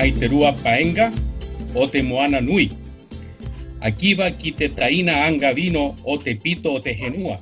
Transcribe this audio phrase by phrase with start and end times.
[0.00, 1.12] Maiterúa Paenga,
[1.74, 2.70] Otemoana Nui.
[3.80, 7.36] Akiva Kitetaina Anga Vino, Otepito Otegenúa.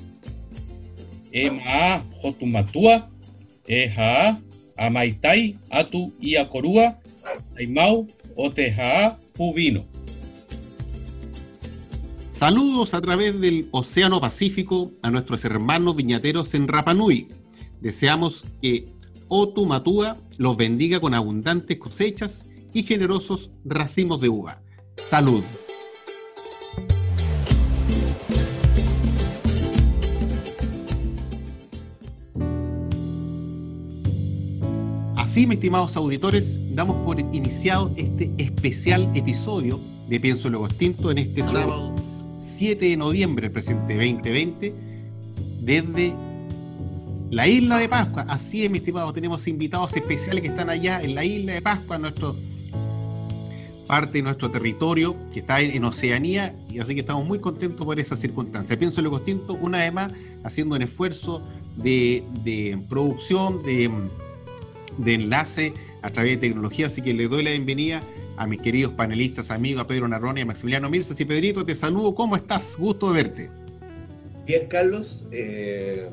[1.31, 3.09] Ema Jotumatua,
[3.65, 4.41] Eja
[4.77, 6.99] Amaitai, Atu Iacorúa,
[7.57, 9.85] Aimau, Oteja Pubino.
[12.33, 17.29] Saludos a través del Océano Pacífico a nuestros hermanos viñateros en Rapanui.
[17.81, 18.87] Deseamos que
[19.29, 24.63] Otumatúa los bendiga con abundantes cosechas y generosos racimos de uva.
[24.97, 25.45] Salud.
[35.17, 41.19] Así, mis estimados auditores, damos por iniciado este especial episodio de Pienso Luego Extinto en
[41.19, 41.95] este sábado
[42.39, 44.75] 7 de noviembre del presente 2020
[45.61, 46.15] desde
[47.31, 48.25] la isla de Pascua.
[48.29, 51.99] Así es, mi estimado, tenemos invitados especiales que están allá en la isla de Pascua,
[51.99, 52.35] nuestro
[53.89, 57.99] parte de nuestro territorio que está en, Oceanía y así que estamos muy contentos por
[57.99, 58.79] esa circunstancia.
[58.79, 60.13] Pienso en lo Costinto, una vez más,
[60.45, 61.43] haciendo un esfuerzo
[61.77, 63.91] de, de producción, de,
[64.99, 65.73] de, enlace
[66.03, 68.01] a través de tecnología, así que le doy la bienvenida
[68.37, 71.19] a mis queridos panelistas, amigos, a Pedro Narrón y a Maximiliano Mirces.
[71.19, 72.77] Y Pedrito, te saludo, ¿cómo estás?
[72.79, 73.51] Gusto de verte.
[74.47, 75.25] Bien, Carlos.
[75.33, 76.09] Eh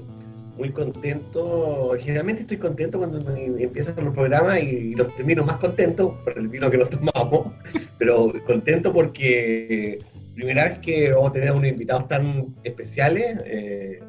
[0.57, 1.95] muy contento.
[1.99, 3.19] Generalmente estoy contento cuando
[3.57, 7.53] empiezan los programas y los termino más contentos por el vino que nos tomamos,
[7.97, 9.99] pero contento porque
[10.33, 13.99] primera vez que vamos a tener unos invitados tan especiales, eh,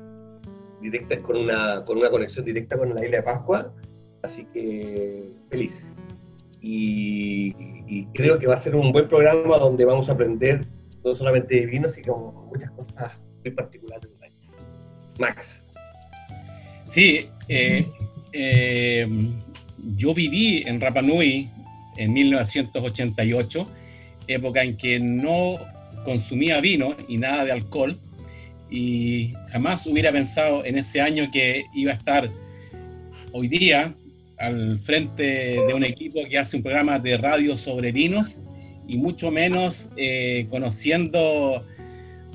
[0.81, 3.73] directas con una, con una conexión directa con la isla de Pascua,
[4.23, 5.99] así que feliz.
[6.61, 7.55] Y,
[7.87, 10.65] y creo que va a ser un buen programa donde vamos a aprender
[11.05, 13.13] no solamente de vino, sino muchas cosas
[13.45, 14.11] muy particulares.
[15.19, 15.66] Max.
[16.97, 17.87] Sí, eh,
[18.33, 19.07] eh,
[19.99, 21.47] yo viví en Rapa Nui
[21.99, 23.71] en 1988,
[24.29, 25.59] época en que no
[26.07, 27.99] consumía vino y nada de alcohol,
[28.71, 32.31] y jamás hubiera pensado en ese año que iba a estar
[33.33, 33.93] hoy día
[34.39, 38.41] al frente de un equipo que hace un programa de radio sobre vinos
[38.89, 41.63] y mucho menos eh, conociendo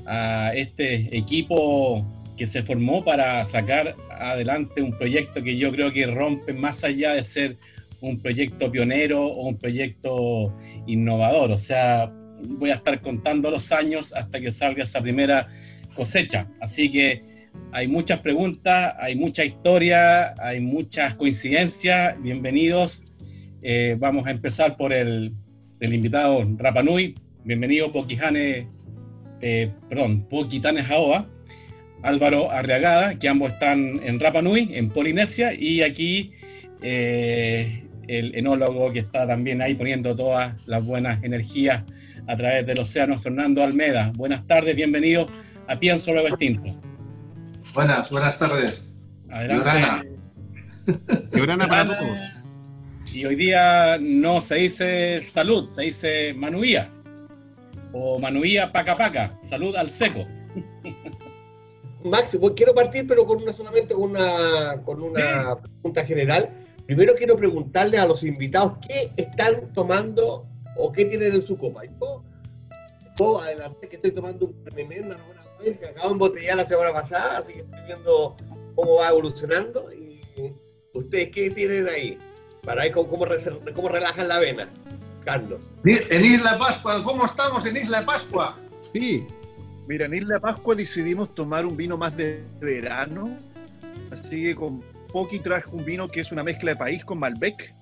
[0.06, 2.06] a este equipo
[2.42, 7.12] que se formó para sacar adelante un proyecto que yo creo que rompe más allá
[7.12, 7.56] de ser
[8.00, 10.52] un proyecto pionero o un proyecto
[10.88, 11.52] innovador.
[11.52, 12.12] O sea,
[12.58, 15.46] voy a estar contando los años hasta que salga esa primera
[15.94, 16.48] cosecha.
[16.60, 17.22] Así que
[17.70, 22.20] hay muchas preguntas, hay mucha historia, hay muchas coincidencias.
[22.20, 23.04] Bienvenidos.
[23.62, 25.32] Eh, vamos a empezar por el,
[25.80, 27.14] invitado Rapanui.
[27.44, 28.66] Bienvenido, Poquijane,
[29.40, 31.28] eh, perdón, Poquitane Jaoa.
[32.02, 36.32] Álvaro Arriagada, que ambos están en Rapa Nui, en Polinesia, y aquí
[36.82, 41.82] eh, el enólogo que está también ahí poniendo todas las buenas energías
[42.26, 44.12] a través del océano, Fernando Almeda.
[44.16, 45.26] Buenas tardes, bienvenido
[45.68, 46.76] a Pienso Luego Extinto.
[47.74, 48.84] Buenas, buenas tardes.
[49.30, 50.08] Adelante.
[51.32, 52.18] Llorana para todos.
[53.14, 56.90] Y hoy día no se dice salud, se dice manuía.
[57.92, 60.26] O manuía paca paca, salud al seco.
[62.04, 66.50] Max, pues quiero partir, pero con una solamente una, con una pregunta general.
[66.86, 70.46] Primero quiero preguntarle a los invitados qué están tomando
[70.76, 71.82] o qué tienen en su copa.
[71.84, 72.22] Yo,
[73.18, 76.64] yo adelante que estoy tomando un PMM, una buena vez, que acabo de embotellar la
[76.64, 78.36] semana pasada, así que estoy viendo
[78.74, 79.92] cómo va evolucionando.
[79.92, 80.20] Y
[80.94, 82.18] ustedes qué tienen ahí
[82.64, 83.26] para ver cómo, cómo,
[83.74, 84.68] cómo relajan la vena,
[85.24, 85.60] Carlos.
[85.84, 88.58] En Isla Pascua, ¿cómo estamos en Isla Pascua?
[88.92, 89.26] Sí.
[89.88, 93.36] Mira, en Isla Pascua decidimos tomar un vino más de verano,
[94.10, 94.82] así que con
[95.12, 97.74] Poki traje un vino que es una mezcla de país con Malbec,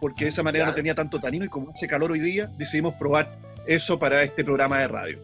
[0.00, 2.94] porque de esa manera no tenía tanto tanino y como hace calor hoy día, decidimos
[2.94, 3.36] probar
[3.66, 5.18] eso para este programa de radio.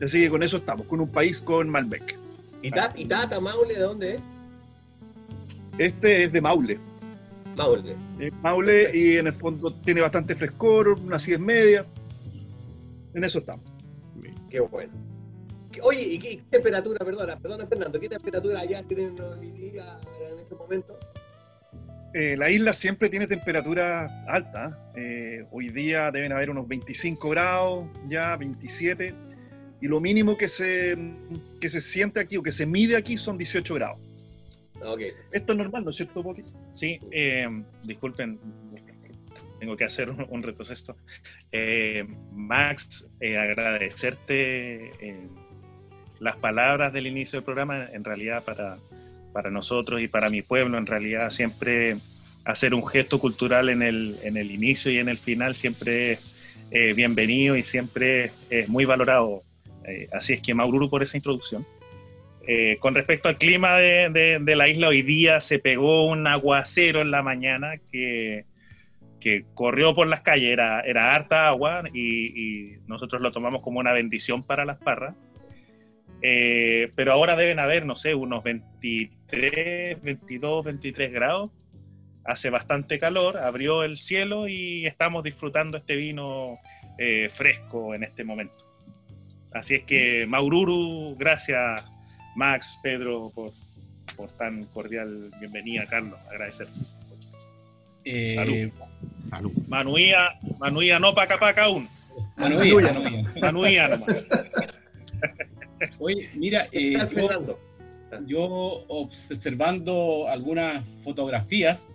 [0.00, 2.16] Así que con eso estamos, con un país con Malbec.
[2.60, 4.20] ¿Y Tata, y Tata Maule de dónde es?
[5.78, 6.78] Este es de Maule.
[7.56, 7.96] Maule.
[8.42, 11.86] Maule y en el fondo tiene bastante frescor, una acidez media.
[13.14, 13.64] En eso estamos.
[14.50, 14.92] Qué bueno.
[15.72, 19.98] ¿Qué- Oye, ¿y qué temperatura, perdona, perdona Fernando, qué temperatura allá tienen hoy día
[20.32, 20.98] en este momento?
[22.14, 24.78] Eh, la isla siempre tiene temperatura alta.
[24.94, 29.14] eh, hoy día deben haber unos 25 grados, ya 27.
[29.80, 30.96] Y lo mínimo que se,
[31.60, 33.98] que se siente aquí o que se mide aquí son 18 grados.
[34.84, 35.00] Ok.
[35.32, 36.44] Esto es normal, ¿no es cierto, Poki?
[36.72, 37.48] Sí, eh,
[37.82, 38.38] disculpen,
[39.58, 40.96] tengo que hacer un, un retroceso.
[41.50, 45.28] Eh, Max, eh, agradecerte eh,
[46.22, 48.76] las palabras del inicio del programa, en realidad para,
[49.32, 51.96] para nosotros y para mi pueblo, en realidad siempre
[52.44, 56.68] hacer un gesto cultural en el, en el inicio y en el final siempre es
[56.70, 59.42] eh, bienvenido y siempre es muy valorado.
[59.84, 61.66] Eh, así es que Maururu por esa introducción.
[62.46, 67.00] Eh, con respecto al clima de, de- la isla, hoy día se pegó un aguacero
[67.00, 68.44] en la mañana que,
[69.20, 73.80] que corrió por las calles, era, era harta agua y, y nosotros lo tomamos como
[73.80, 75.14] una bendición para las parras.
[76.22, 81.50] Eh, pero ahora deben haber, no sé, unos 23, 22, 23 grados.
[82.24, 86.58] Hace bastante calor, abrió el cielo y estamos disfrutando este vino
[86.96, 88.54] eh, fresco en este momento.
[89.52, 91.84] Así es que, Maururu, gracias
[92.36, 93.52] Max, Pedro, por,
[94.16, 96.68] por tan cordial bienvenida, Carlos, agradecer.
[98.04, 98.70] Eh, Salud.
[99.28, 99.52] Salud.
[99.68, 101.88] Manuía, Manuía no paca paca aún,
[102.36, 103.32] Manuía, Manuía.
[103.40, 104.16] Manuía nomás.
[106.04, 106.98] Oye, mira, eh,
[108.26, 108.42] yo,
[108.88, 111.86] observando algunas fotografías,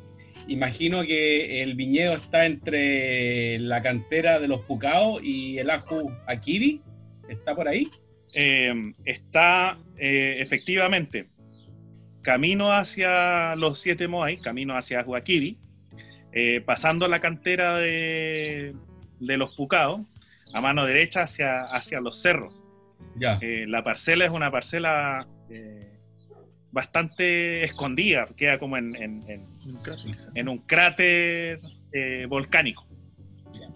[0.48, 6.80] imagino que el viñedo está entre la cantera de los Pucaos y el Aju Akiri.
[7.28, 7.92] ¿Está por ahí?
[8.34, 8.74] Eh,
[9.04, 11.28] está eh, efectivamente
[12.22, 15.58] camino hacia los siete Moai, camino hacia Huaquiri,
[16.32, 18.74] eh, pasando la cantera de,
[19.20, 20.06] de los Pucaos,
[20.54, 22.57] a mano derecha hacia, hacia los cerros.
[23.16, 23.40] Ya.
[23.42, 25.92] Eh, la parcela es una parcela eh,
[26.72, 29.44] bastante escondida, queda como en, en- en-
[30.36, 31.60] en un cráter
[31.94, 32.86] eh, volcánico.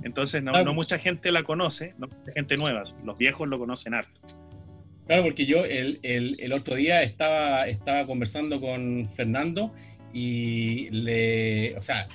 [0.03, 0.65] Entonces no, Claro.
[0.65, 4.19] no mucha gente la conoce, no mucha gente nueva, los viejos lo conocen harto.
[5.07, 9.73] Claro, porque yo el, el- el otro día estaba, estaba conversando con Fernando
[10.13, 12.07] y le, o sea,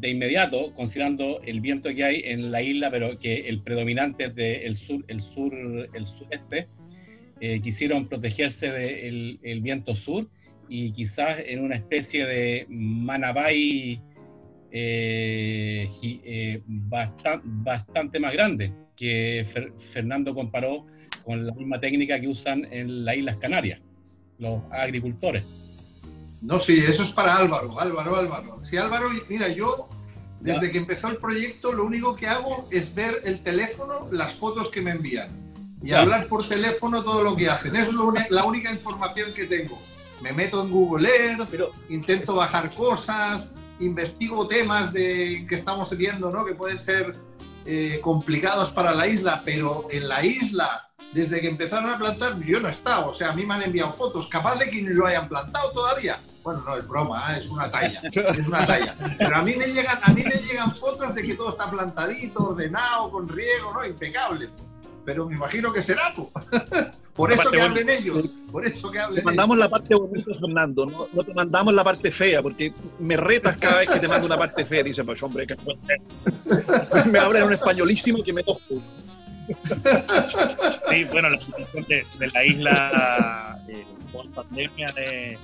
[0.00, 4.34] de inmediato, considerando el viento que hay en la isla, pero que el predominante es
[4.34, 5.52] del sur, el sur,
[5.92, 6.68] el sureste,
[7.40, 10.28] eh, quisieron protegerse del el viento sur
[10.68, 14.00] y quizás en una especie de Manabay
[14.70, 20.86] eh, eh, bastan- bastante más grande que Fer- Fernando comparó
[21.24, 23.80] con la misma técnica que usan en las Islas Canarias,
[24.38, 25.42] los agricultores.
[26.40, 28.60] No, sí, eso es para Álvaro, Álvaro, Álvaro.
[28.64, 29.88] Si Álvaro, mira, yo
[30.40, 34.68] desde que empezó el proyecto lo único que hago es ver el teléfono, las fotos
[34.68, 35.30] que me envían
[35.82, 36.00] y Ya.
[36.00, 37.74] hablar por teléfono todo lo que hacen.
[37.74, 39.78] Es lo la única información que tengo.
[40.20, 46.30] Me meto en Google Earth, Pero, intento bajar cosas, investigo temas de, que estamos viendo,
[46.30, 46.44] ¿no?
[46.44, 47.16] que pueden ser
[47.64, 52.60] eh, complicados para la isla, pero en la isla, desde que empezaron a plantar, yo
[52.60, 53.08] no he estado.
[53.08, 55.70] O sea, a mí me han enviado fotos, capaz de que ni lo hayan plantado
[55.72, 56.18] todavía.
[56.42, 57.38] Bueno, no, es broma, ¿eh?
[57.38, 58.96] es una talla, es una talla.
[59.18, 62.48] Pero a mí me llegan, a mí me llegan fotos de que todo está plantadito,
[62.48, 63.84] ordenado, con riego, ¿no?
[63.84, 64.48] Impecable.
[65.04, 66.30] Pero me imagino que será tú.
[67.14, 68.28] Por eso que hablen ellos.
[68.52, 69.24] Por eso que Te hablen ellos.
[69.24, 73.56] mandamos la parte bonita, Fernando, no, no te mandamos la parte fea, porque me retas
[73.56, 74.84] cada vez que te mando una parte fea.
[74.84, 75.56] Dice, pues hombre, que
[77.10, 78.60] me hablan en un españolísimo que me toco.
[80.98, 85.38] Sí, bueno, la situación de, de la isla eh, post pandemia es,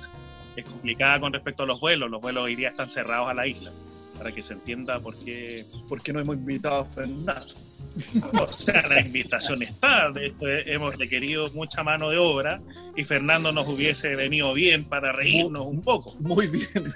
[0.53, 2.11] es complicada con respecto a los vuelos.
[2.11, 3.71] Los vuelos hoy día están cerrados a la isla,
[4.17, 5.65] para que se entienda por qué.
[5.87, 7.53] porque no hemos invitado a Fernando.
[8.33, 10.11] O sea, la invitación está.
[10.11, 12.59] De hecho, eh, hemos requerido mucha mano de obra
[12.97, 16.15] y Fernando nos hubiese venido bien para reírnos un poco.
[16.19, 16.93] Muy bien.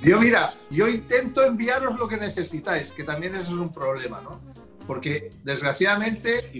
[0.00, 4.40] Yo, mira, yo intento enviaros lo que necesitáis, que también eso es un problema, ¿no?
[4.86, 6.50] Porque desgraciadamente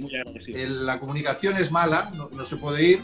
[0.66, 3.00] la comunicación es mala, no, no se puede ir,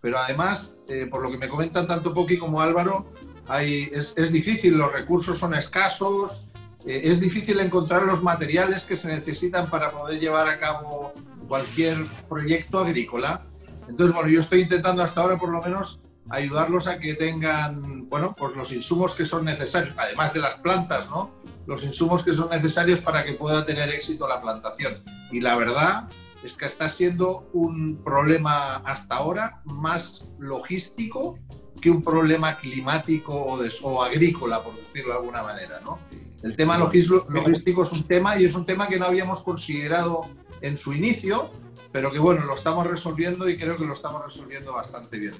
[0.00, 3.12] pero además, eh, por lo que me comentan tanto Poki como Álvaro,
[3.48, 6.46] hay, es, es difícil, los recursos son escasos,
[6.84, 11.12] eh, es difícil encontrar los materiales que se necesitan para poder llevar a cabo
[11.46, 13.44] cualquier proyecto agrícola.
[13.88, 16.00] Entonces, bueno, yo estoy intentando hasta ahora por lo menos
[16.30, 21.10] ayudarlos a que tengan, bueno, pues los insumos que son necesarios, además de las plantas,
[21.10, 21.32] ¿no?
[21.66, 25.02] Los insumos que son necesarios para que pueda tener éxito la plantación.
[25.30, 26.08] Y la verdad
[26.42, 31.38] es que está siendo un problema hasta ahora más logístico
[31.80, 35.80] que un problema climático o, de, o agrícola, por decirlo de alguna manera.
[35.80, 35.98] ¿no?
[36.42, 40.26] El tema logístico es un tema y es un tema que no habíamos considerado
[40.60, 41.50] en su inicio,
[41.92, 45.34] pero que bueno, lo estamos resolviendo y creo que lo estamos resolviendo bastante bien.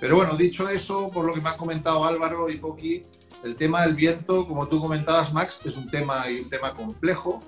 [0.00, 3.02] Pero bueno, dicho eso, por lo que me ha comentado Álvaro y Poki,
[3.42, 7.40] el tema del viento, como tú comentabas, Max, es un tema y un tema complejo,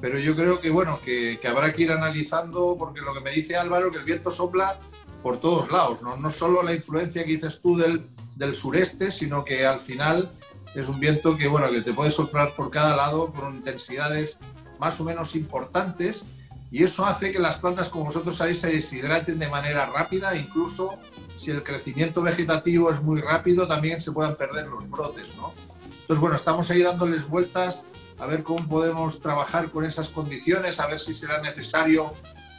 [0.00, 3.30] pero yo creo que bueno, que, que, habrá que ir analizando, porque lo que me
[3.30, 4.78] dice Álvaro, que el viento sopla
[5.22, 8.04] por todos lados, no, no solo la influencia que dices tú del,
[8.34, 10.32] del sureste, sino que al final
[10.74, 14.38] es un viento que, bueno, que te puede soplar por cada lado con intensidades
[14.80, 16.26] más o menos importantes
[16.72, 20.98] y eso hace que las plantas, como vosotros sabéis, se deshidraten de manera rápida, incluso
[21.36, 25.52] si el crecimiento vegetativo es muy rápido, también se puedan perder los brotes, ¿no?
[26.00, 27.84] Entonces, bueno, estamos ahí dándoles vueltas
[28.18, 32.10] a ver cómo podemos trabajar con esas condiciones, a ver si será necesario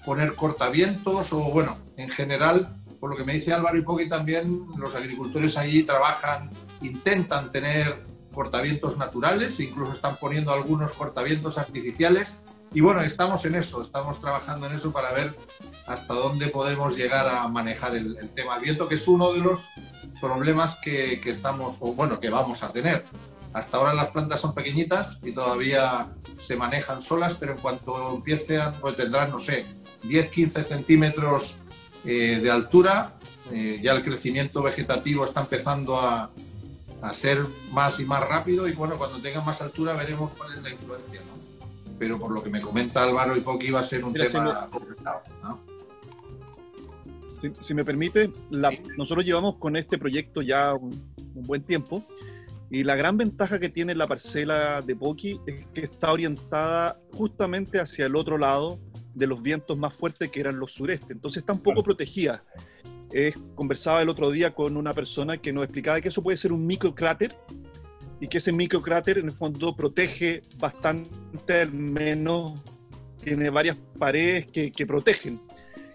[0.05, 4.67] poner cortavientos o, bueno, en general, por lo que me dice Álvaro y Poqui también,
[4.77, 6.51] los agricultores allí trabajan
[6.82, 12.39] intentan tener cortavientos naturales, incluso están poniendo algunos cortavientos artificiales.
[12.74, 15.36] Y bueno, estamos en eso, estamos trabajando en eso para ver
[15.86, 19.65] hasta dónde podemos llegar a manejar el, tema del viento, que es uno de los
[20.20, 23.06] problemas que, que, estamos, o bueno, que vamos a tener.
[23.53, 28.74] Hasta ahora las plantas son pequeñitas y todavía se manejan solas, pero en cuanto empiecen,
[28.82, 29.65] pues tendrán, no sé,
[30.06, 31.56] 10-15 centímetros
[32.06, 33.13] eh, de altura,
[33.51, 36.32] eh, ya el crecimiento vegetativo está empezando a,
[37.03, 40.63] a ser más y más rápido y bueno, cuando tenga más altura veremos cuál es
[40.63, 41.22] la influencia.
[41.98, 45.22] Pero por lo que me comenta Álvaro y Poki va a ser un tema complicado,
[45.42, 45.74] ¿no?
[47.60, 48.32] Si, me permite,
[48.98, 52.02] nosotros llevamos con este proyecto ya un, buen tiempo
[52.70, 57.82] y la gran ventaja que tiene la parcela de Poki es que está orientada justamente
[57.82, 58.80] hacia el otro lado
[59.14, 61.12] de los vientos más fuertes que eran los sureste.
[61.12, 62.46] Entonces está un poco protegida
[63.56, 66.66] conversaba el otro día con una persona que nos explicaba que eso puede ser un
[66.66, 67.36] microcráter
[68.24, 72.53] y que ese microcráter en el fondo protege bastante, al menos
[73.22, 75.42] tiene varias paredes que, que, protegen.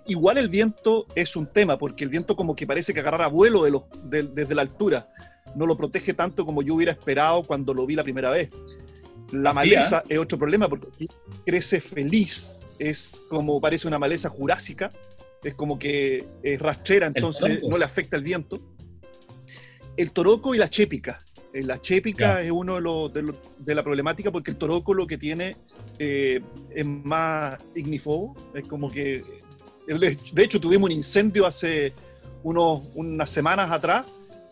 [0.07, 3.65] Igual el viento es un tema, porque el viento como que parece que agarra vuelo
[3.65, 5.09] de los, desde la altura.
[5.55, 8.51] No lo protege tanto como yo hubiera esperado cuando lo vi la primera vez.
[9.31, 11.07] La maleza es otro problema porque
[11.47, 14.93] crece feliz, es como parece una maleza jurásica,
[15.43, 18.61] es como que es rastrera, entonces no le afecta el viento.
[19.97, 21.25] El toroco y la chépica.
[21.53, 23.13] Eh, la chépica es uno de, los,
[23.59, 25.57] de, la problemática porque el toroco lo que tiene
[25.99, 26.41] eh,
[26.75, 29.23] es más ignífugo, es como que...
[29.87, 31.95] De hecho, tuvimos un incendio hace
[32.43, 34.05] unos, unas semanas atrás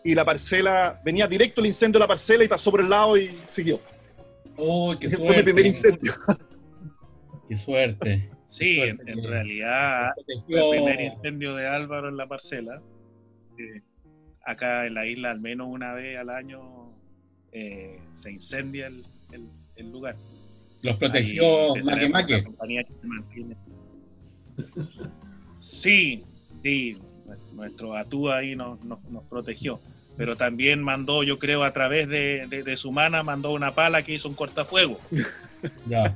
[0.03, 3.15] y la parcela, venía directo el incendio de la parcela y pasó por el lado
[3.17, 3.79] y siguió.
[4.55, 6.11] ¡Oh, qué Fue mi primer incendio.
[7.47, 8.29] ¡Qué suerte!
[8.45, 12.81] Sí, en, realidad el primer incendio de Álvaro en la parcela.
[14.45, 16.86] acá en la isla al menos una vez al año
[17.51, 20.15] eh, se incendia el, lugar.
[20.81, 22.45] ¿Los protegió Maque Maque?
[25.55, 26.23] Sí,
[26.63, 26.97] sí,
[27.53, 28.99] nuestro atú ahí nos, nos,
[29.29, 29.79] protegió.
[30.15, 34.01] Pero también mandó, yo creo, a través de, de, de, su mana, mandó una pala
[34.01, 34.99] que hizo un cortafuego.
[35.87, 36.15] Ya.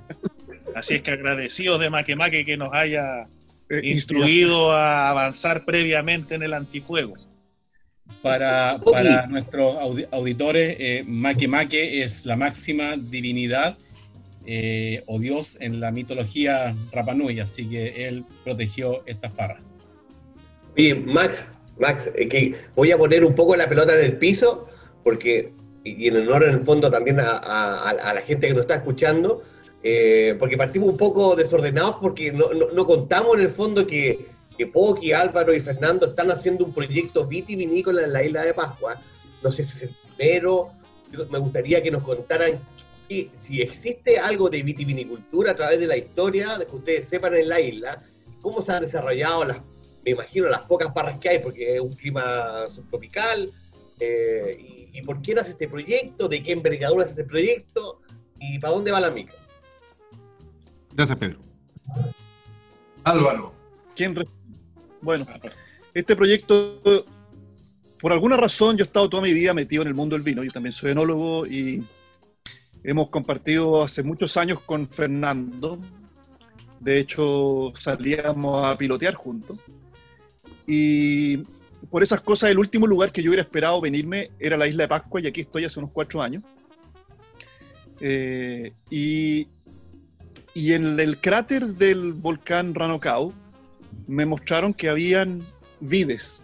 [0.75, 3.27] Así es que agradecidos de Maquemaque que nos haya
[3.69, 7.15] eh, instruido a avanzar previamente en el antifuego.
[8.21, 9.77] Para, para nuestros
[10.11, 13.77] auditores, eh, Maquemaque es la máxima divinidad
[14.45, 19.63] eh, o dios en la mitología Rapanui, así que él protegió estas parras.
[20.75, 24.67] Bien, Max, Max, que voy a poner un poco la pelota en el piso,
[25.03, 25.51] porque,
[25.83, 29.41] y en honor en el fondo también a, a la gente que nos está escuchando,
[29.83, 34.27] eh, porque partimos un poco desordenados porque no, no, contamos en el fondo que,
[34.61, 39.01] que Poki, Álvaro y Fernando están haciendo un proyecto vitivinícola en la isla de Pascua.
[39.41, 40.71] No sé si es el primero,
[41.31, 42.61] me gustaría que nos contaran
[43.09, 47.49] si existe algo de vitivinicultura a través de la historia, de que ustedes sepan en
[47.49, 48.03] la isla,
[48.39, 49.61] cómo se han desarrollado las,
[50.05, 53.51] me imagino, las pocas parras que hay, porque es un clima subtropical,
[53.99, 57.99] eh, y, y, por qué nace este proyecto, de qué envergadura es este proyecto,
[58.39, 59.33] y para dónde va la mica.
[60.93, 61.39] Gracias, Pedro.
[63.03, 63.53] Álvaro.
[63.95, 64.15] ¿Quién
[65.01, 65.25] bueno,
[65.93, 66.81] este proyecto,
[67.99, 70.43] por alguna razón, yo he estado toda mi vida metido en el mundo del vino.
[70.43, 71.83] Yo también soy enólogo y
[72.83, 75.79] hemos compartido hace muchos años con Fernando.
[76.79, 79.57] De hecho, salíamos a pilotear juntos.
[80.65, 81.37] Y
[81.89, 84.87] por esas cosas, el último lugar que yo hubiera esperado venirme era la isla de
[84.87, 86.43] Pascua, y aquí estoy hace unos cuatro años.
[87.99, 89.47] Eh, y
[90.53, 93.33] y en el cráter del volcán Ranocao
[94.07, 95.45] me mostraron que habían
[95.79, 96.43] vides.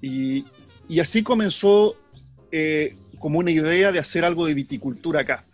[0.00, 0.44] Y
[1.00, 1.96] así comenzó
[2.52, 5.44] eh, como una idea de hacer algo de viticultura acá.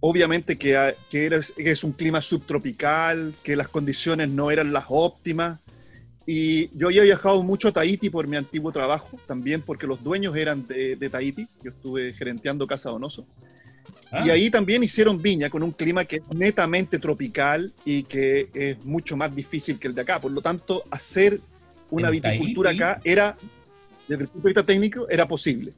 [0.00, 5.58] Obviamente que, que, es un clima subtropical, que las condiciones no eran las óptimas.
[6.24, 10.36] Y yo había viajado mucho a Tahiti por mi antiguo trabajo, también porque los dueños
[10.36, 11.48] eran de, de Tahiti.
[11.64, 13.26] Yo estuve gerenteando Casa Donoso.
[14.10, 14.26] Ah.
[14.26, 18.84] Y ahí también hicieron viña con un clima que es netamente tropical y que es
[18.84, 20.18] mucho más difícil que el de acá.
[20.18, 21.40] Por lo tanto, hacer
[21.90, 23.36] una viticultura acá era,
[24.06, 25.72] desde el punto de vista técnico, era posible.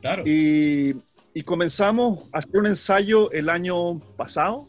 [0.00, 0.24] Claro.
[0.26, 0.96] Y,
[1.34, 4.68] y comenzamos a hacer un ensayo el año pasado.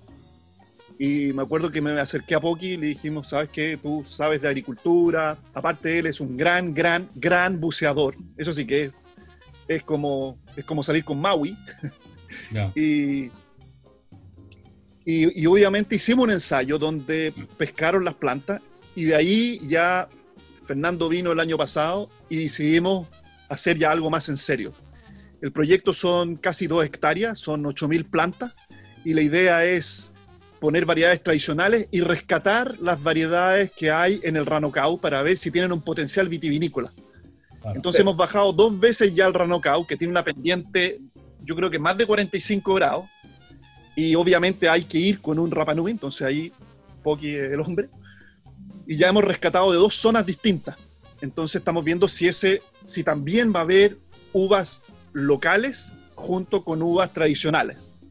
[0.99, 3.77] Y me acuerdo que me acerqué a Poki y le dijimos, ¿sabes qué?
[3.81, 5.37] Tú sabes de agricultura.
[5.53, 8.15] Aparte, él es un gran, gran, gran buceador.
[8.37, 9.03] Eso sí que es.
[9.67, 11.57] Es como, es como salir con Maui.
[12.75, 13.31] Y,
[15.05, 18.61] y, obviamente hicimos un ensayo donde pescaron las plantas
[18.95, 20.07] y de ahí ya
[20.65, 23.07] Fernando vino el año pasado y decidimos
[23.49, 24.73] hacer ya algo más en serio.
[25.41, 28.55] El proyecto son casi dos hectáreas, son 8.000 plantas
[29.03, 30.11] y la idea es
[30.61, 35.51] poner variedades tradicionales y rescatar las variedades que hay en el Ranocau para ver si
[35.51, 36.93] tienen un potencial vitivinícola.
[37.75, 40.99] Entonces hemos bajado dos veces ya el Ranocau, que tiene una pendiente
[41.43, 43.05] yo creo que más de 45 grados,
[43.95, 46.51] y obviamente hay que ir con un Rapanui, entonces ahí
[47.03, 47.89] Poki el hombre,
[48.87, 50.77] y ya hemos rescatado de dos zonas distintas.
[51.21, 53.97] Entonces estamos viendo si, ese, si también va a haber
[54.33, 54.83] uvas
[55.13, 58.01] locales junto con uvas tradicionales.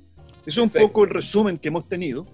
[0.46, 2.26] Eso es un poco el resumen que hemos tenido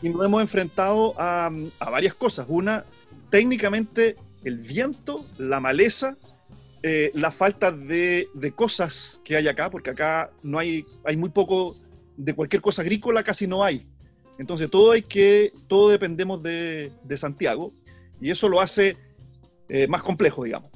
[0.00, 2.46] y nos hemos enfrentado a, a varias cosas.
[2.48, 2.84] Una,
[3.30, 6.16] técnicamente el viento, la maleza
[6.82, 11.76] eh, la falta de, cosas que hay acá, porque acá no hay, hay muy poco
[12.16, 13.86] de cualquier cosa agrícola, casi no hay.
[14.38, 17.72] Entonces todo hay que, todo dependemos de, Santiago
[18.20, 18.96] y eso lo hace
[19.68, 20.70] eh, más complejo, digamos.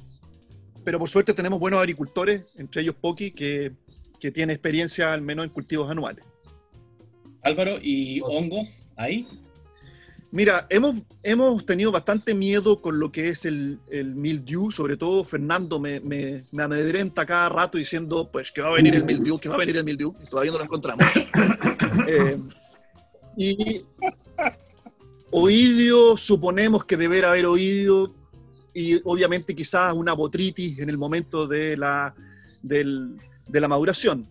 [0.85, 3.73] Pero por suerte tenemos buenos agricultores, entre ellos Poki, que,
[4.19, 6.23] que tiene experiencia al menos en cultivos anuales.
[7.41, 9.27] Álvaro, ¿y hongos ahí?
[10.31, 15.23] Mira, hemos, hemos tenido bastante miedo con lo que es el, el mildew, sobre todo
[15.23, 19.39] Fernando me, me, me, amedrenta cada rato diciendo pues que va a venir el mildew,
[19.39, 21.05] que va a venir el mildew, todavía no lo encontramos.
[22.09, 22.37] Eh,
[23.35, 23.81] y
[25.31, 28.13] oidio, suponemos que deberá haber oído,
[28.73, 32.13] y obviamente quizás una botritis en el momento de la,
[32.61, 34.29] del, de la maduración.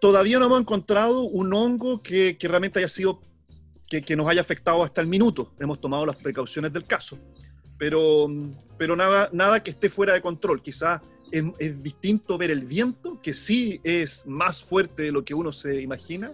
[0.00, 3.20] Todavía no hemos encontrado un hongo que, que realmente haya sido
[3.88, 5.52] que, nos haya afectado hasta el minuto.
[5.58, 7.18] Hemos tomado las precauciones del caso,
[7.78, 8.26] pero,
[8.76, 10.62] pero nada, nada que esté fuera de control.
[10.62, 15.52] Quizás es, distinto ver el viento, que sí es más fuerte de lo que uno
[15.52, 16.32] se imagina,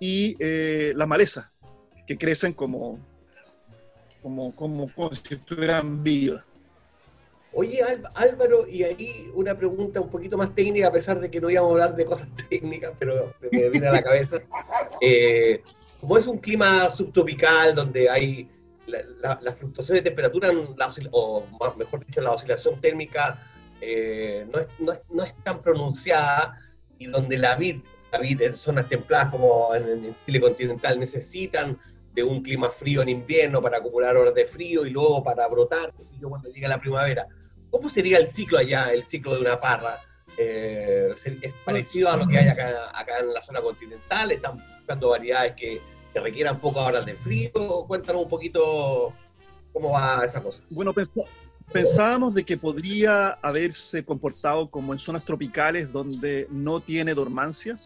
[0.00, 1.50] y eh, las malezas,
[2.06, 2.98] que crecen como,
[4.22, 6.44] como, como, si estuvieran vivas.
[7.56, 7.80] Oye,
[8.14, 11.70] Álvaro, y ahí una pregunta un poquito más técnica, a pesar de que no íbamos
[11.70, 14.42] a hablar de cosas técnicas, pero me viene a la cabeza.
[15.00, 15.62] Eh,
[16.04, 18.46] como es un clima subtropical donde hay
[18.86, 20.50] la, la, fluctuación de temperatura,
[21.12, 21.46] o
[21.78, 23.42] mejor dicho, la oscilación térmica
[23.80, 26.58] eh, no, es, no, es, no, es, tan pronunciada
[26.98, 27.80] y donde la vid,
[28.12, 31.78] la vid en zonas templadas como en, el Chile continental necesitan
[32.12, 35.94] de un clima frío en invierno para acumular horas de frío y luego para brotar,
[36.20, 37.26] cuando llega la primavera.
[37.70, 40.02] ¿Cómo sería el ciclo allá, el ciclo de una parra?
[40.36, 44.30] Eh, ¿Es parecido a lo que hay acá, acá en la zona continental?
[44.30, 45.80] ¿Están buscando variedades que
[46.14, 47.50] que requieran pocas horas de frío?
[47.86, 49.12] Cuéntanos un poquito
[49.72, 50.62] cómo va esa cosa.
[50.70, 50.94] Bueno,
[51.72, 57.78] pensábamos de que podría haberse comportado como en zonas tropicales donde no tiene dormancia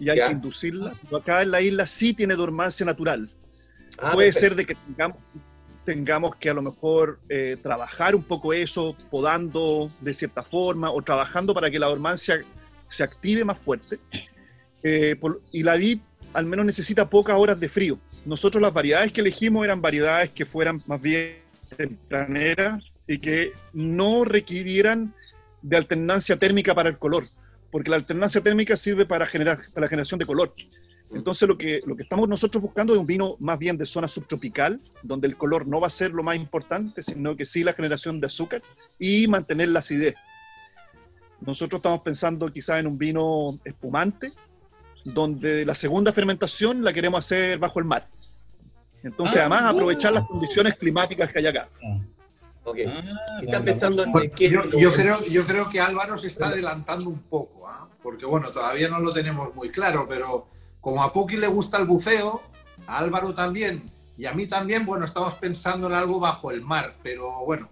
[0.00, 0.94] y hay que inducirla.
[1.04, 3.30] Pero acá en la isla sí tiene dormancia natural.
[3.98, 5.18] Ah, Puede ser de que tengamos,
[5.84, 11.02] tengamos que a lo mejor eh, trabajar un poco eso, podando de cierta forma o
[11.02, 12.42] trabajando para que la dormancia
[12.88, 13.98] se active más fuerte.
[14.82, 15.20] Eh,
[15.52, 16.00] y la vid
[16.38, 17.98] al menos necesita pocas horas de frío.
[18.24, 21.38] Nosotros las variedades que elegimos eran variedades que fueran más bien
[21.76, 25.12] tempraneras y que no requirieran
[25.62, 27.28] de alternancia térmica para el color,
[27.72, 30.54] porque la alternancia térmica sirve para, generar, para la generación de color.
[31.10, 34.06] Entonces lo que, lo que estamos nosotros buscando es un vino más bien de zona
[34.06, 37.72] subtropical, donde el color no va a ser lo más importante, sino que sí la
[37.72, 38.62] generación de azúcar
[38.96, 40.14] y mantener la acidez.
[41.40, 44.32] Nosotros estamos pensando quizás en un vino espumante,
[45.14, 48.08] donde la segunda fermentación la queremos hacer bajo el mar.
[49.02, 51.68] Entonces, ah, además, aprovechar las condiciones climáticas que hay acá.
[51.82, 51.98] Ah.
[53.40, 54.50] ¿Están pensando en qué?
[54.50, 57.88] Yo, creo, yo creo que Álvaro se está adelantando un poco, ¿ah?
[58.02, 60.48] porque bueno, todavía no lo tenemos muy claro, pero
[60.80, 62.42] como a Poki le gusta el buceo,
[62.86, 63.84] a Álvaro también,
[64.16, 67.68] y a mí también, bueno, estamos pensando en algo bajo el mar, pero bueno,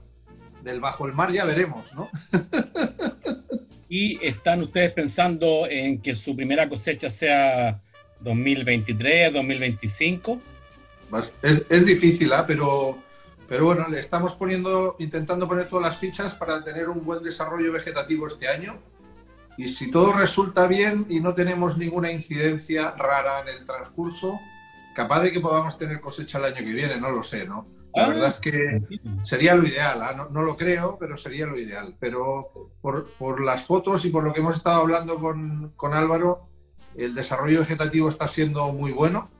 [0.63, 2.09] del bajo el mar ya veremos, ¿no?
[3.89, 7.81] ¿Y están ustedes pensando en que su primera cosecha sea
[8.21, 10.41] 2023, 2025?
[11.43, 12.45] Es, es difícil, ¿eh?
[12.47, 12.99] pero,
[13.49, 17.73] pero bueno, le estamos poniendo, intentando poner todas las fichas para tener un buen desarrollo
[17.73, 18.79] vegetativo este año.
[19.57, 24.39] Y si todo resulta bien y no tenemos ninguna incidencia rara en el transcurso,
[24.95, 27.67] capaz de que podamos tener cosecha el año que viene, no lo sé, ¿no?
[27.97, 28.83] La Ah, verdad es que
[29.25, 30.13] sería lo ideal, ¿ah?
[30.15, 31.97] no, no lo creo, pero sería lo ideal.
[31.99, 36.47] Pero por, por las fotos y por lo que hemos estado hablando con, con Álvaro,
[36.95, 39.31] el desarrollo vegetativo está siendo muy bueno.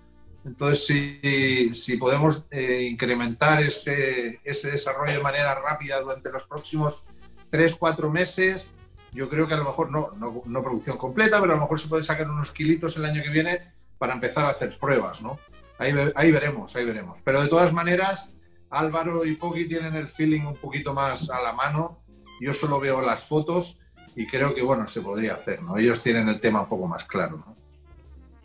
[0.47, 7.03] Entonces, si, si podemos eh, incrementar ese, ese desarrollo de manera rápida durante los próximos
[7.51, 8.73] 3-4 meses,
[9.13, 11.79] yo creo que a lo mejor no, no, no producción completa, pero a lo mejor
[11.79, 15.39] se puede sacar unos kilitos el año que viene para empezar a hacer pruebas, ¿no?
[15.79, 17.19] Ahí, ahí veremos, ahí veremos.
[17.23, 18.36] Pero de todas maneras,
[18.79, 22.01] Álvaro y Poki tienen el feeling un poquito más a la mano.
[22.41, 23.79] Yo solo veo las fotos
[24.15, 25.77] y creo que, bueno, se podría hacer, ¿no?
[25.77, 27.55] Ellos tienen el tema un poco más claro, ¿no?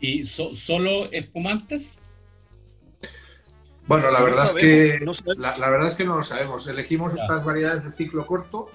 [0.00, 1.98] ¿Y so- solo espumantes?
[3.86, 6.66] Bueno, la No verdad es que no la, la verdad es que no lo sabemos.
[6.68, 7.22] Elegimos Ya.
[7.22, 8.70] estas variedades de ciclo corto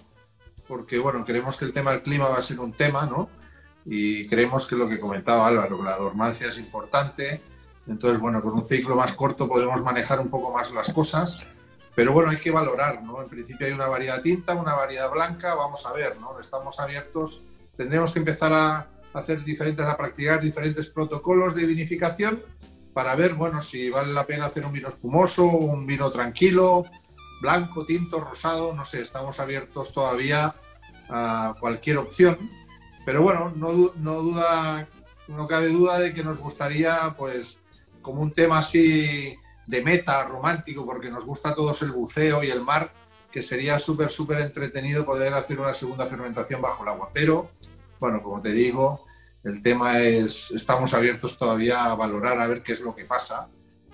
[0.67, 3.29] porque, bueno, creemos que el tema del clima va a ser un tema, ¿no?
[3.85, 7.41] Y creemos que lo que comentaba Álvaro, la dormancia es importante.
[7.87, 11.49] Entonces, bueno, con un ciclo más corto podemos manejar un poco más las cosas.
[11.95, 13.21] Pero bueno, hay que valorar, ¿no?
[13.21, 16.39] En principio hay una variedad tinta, una variedad blanca, vamos a ver, ¿no?
[16.39, 17.41] Estamos abiertos,
[17.75, 22.43] tendremos que empezar a hacer diferentes, a practicar diferentes protocolos de vinificación
[22.93, 26.85] para ver, bueno, si vale la pena hacer un vino espumoso, un vino tranquilo,
[27.41, 30.53] blanco, tinto, rosado, no sé, estamos abiertos todavía
[31.09, 32.37] a cualquier opción.
[33.05, 34.87] Pero bueno, no, no duda,
[35.27, 37.57] no cabe duda de que nos gustaría, pues,
[38.07, 42.49] como un tema así de meta, romántico, porque nos gusta a todos el buceo y
[42.49, 42.93] el mar,
[43.29, 47.09] que sería súper, súper entretenido poder hacer una segunda fermentación bajo el agua.
[47.13, 47.51] Pero,
[47.99, 49.05] bueno, como te digo,
[49.43, 53.49] el tema es, estamos abiertos todavía a valorar a ver qué es lo que pasa,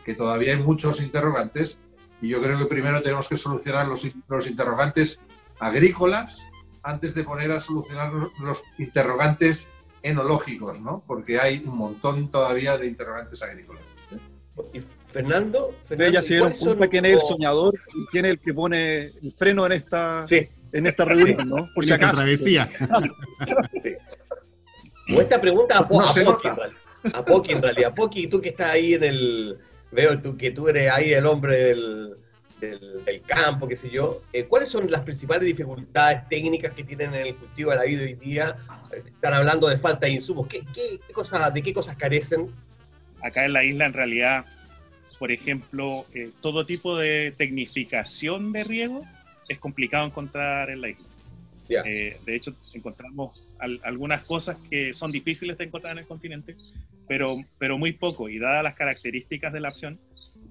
[0.05, 1.79] que todavía hay muchos interrogantes
[2.21, 5.21] y yo creo que primero tenemos que solucionar los, los interrogantes
[5.59, 6.45] agrícolas
[6.83, 9.69] antes de poner a solucionar los, los interrogantes
[10.03, 11.03] enológicos, ¿no?
[11.07, 13.81] Porque hay un montón todavía de interrogantes agrícolas.
[14.73, 18.05] Y Fernando, Ustedes Fernando, ya se dieron ¿cuáles son cuenta quién es el soñador y
[18.07, 21.69] quién es el que pone el freno en esta, Sí, en esta reunión, ¿no?
[21.75, 22.15] Por si acaso.
[22.15, 22.69] travesía.
[25.15, 26.49] o esta pregunta a, Po- No a Poki, nota.
[26.49, 26.77] en realidad.
[27.13, 27.93] A Poki, en realidad.
[27.95, 29.57] Poki, tú que estás ahí en el...
[29.91, 32.15] Veo tú, que tú eres ahí el hombre del,
[32.59, 34.23] del, del campo, qué sé yo.
[34.33, 38.01] Eh, ¿Cuáles son las principales dificultades técnicas que tienen en el cultivo de la vida
[38.01, 38.55] hoy día?
[38.91, 40.47] Están hablando de falta de insumos.
[40.47, 42.51] ¿Qué, qué, qué cosas, ¿De qué cosas carecen?
[43.23, 44.45] Acá en la isla en realidad,
[45.19, 49.05] por ejemplo, eh, todo tipo de tecnificación de riego
[49.47, 51.05] es complicado encontrar en la isla.
[51.85, 56.55] Eh, de hecho, encontramos al- algunas cosas que son difíciles de encontrar en el continente,
[57.07, 58.27] pero, pero muy poco.
[58.29, 59.99] Y dadas las características de la opción,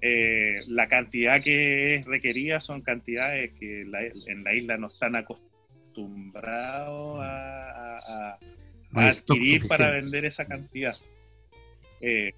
[0.00, 5.14] eh, la cantidad que es requerida son cantidades que la- en la isla no están
[5.16, 8.38] acostumbrados a,
[8.94, 10.96] adquirir para vender esa cantidad.
[12.00, 12.32] Eh,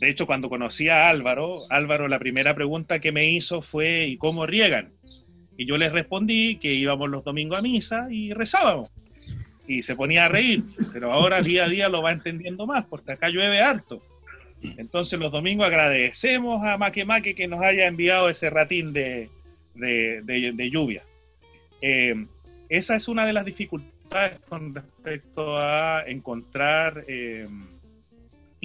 [0.00, 4.16] de hecho, cuando conocí a Álvaro, Álvaro la primera pregunta que me hizo fue ¿y
[4.16, 4.92] cómo riegan?
[5.56, 8.90] Y yo le respondí que íbamos los domingos a misa y rezábamos.
[9.66, 13.12] Y se ponía a reír, pero ahora día a día lo va entendiendo más, porque
[13.12, 14.02] acá llueve harto.
[14.62, 19.28] Entonces los domingos agradecemos a Maque Maque que nos haya enviado ese ratín de,
[19.74, 21.02] de- de- de lluvia.
[21.80, 22.26] Eh,
[22.68, 27.48] esa es una de las dificultades con respecto a encontrar eh,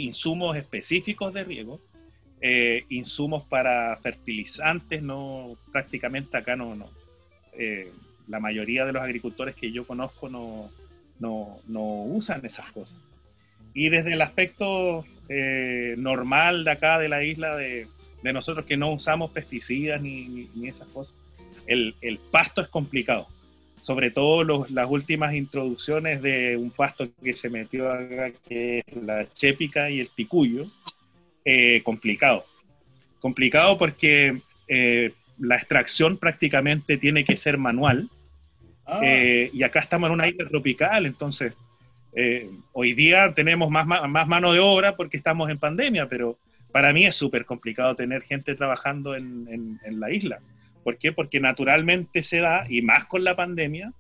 [0.03, 1.79] insumos específicos de riego.
[2.43, 6.89] Eh, insumos para fertilizantes, no, prácticamente acá no.
[7.53, 7.91] Eh,
[8.27, 10.71] la mayoría de los agricultores que yo conozco no,
[11.19, 12.97] no, no usan esas cosas.
[13.73, 17.87] Y desde el aspecto eh, normal de acá, de la isla, de,
[18.23, 21.15] de nosotros que no usamos pesticidas ni, ni- ni esas cosas,
[21.67, 23.27] el, el pasto es complicado.
[23.81, 28.95] Sobre todo los- las últimas introducciones de un pasto que se metió acá, que es
[29.03, 30.67] la chépica y el ticuyo,
[31.43, 32.45] eh, complicado.
[33.19, 38.09] Complicado porque eh, la extracción prácticamente tiene que ser manual.
[38.85, 41.53] Ah, Eh, y acá estamos en una isla tropical, entonces
[42.13, 46.37] eh, hoy día tenemos más, más mano de obra porque estamos en pandemia, pero
[46.71, 50.39] para mí es súper complicado tener gente trabajando en, en- en la isla.
[50.83, 51.11] ¿Por qué?
[51.11, 53.93] Porque naturalmente se da, y más con la pandemia,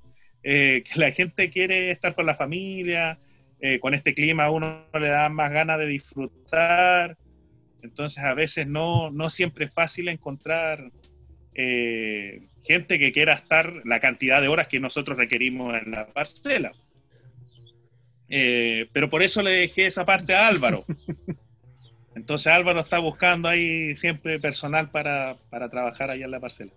[0.43, 3.19] eh, que la gente quiere estar con la familia,
[3.59, 7.17] eh, con este clima a uno le da más ganas de disfrutar,
[7.83, 10.91] entonces a veces no, no siempre es fácil encontrar
[11.53, 16.71] eh, gente que quiera estar la cantidad de horas que nosotros requerimos en la parcela.
[18.27, 20.85] Pero por eso le dejé esa parte a Álvaro.
[22.15, 26.71] Entonces Álvaro está buscando ahí siempre personal para, para trabajar allá en la parcela.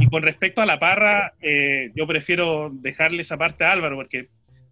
[0.00, 4.28] Y con respecto a la parra, eh, yo prefiero dejarle esa parte a Álvaro porque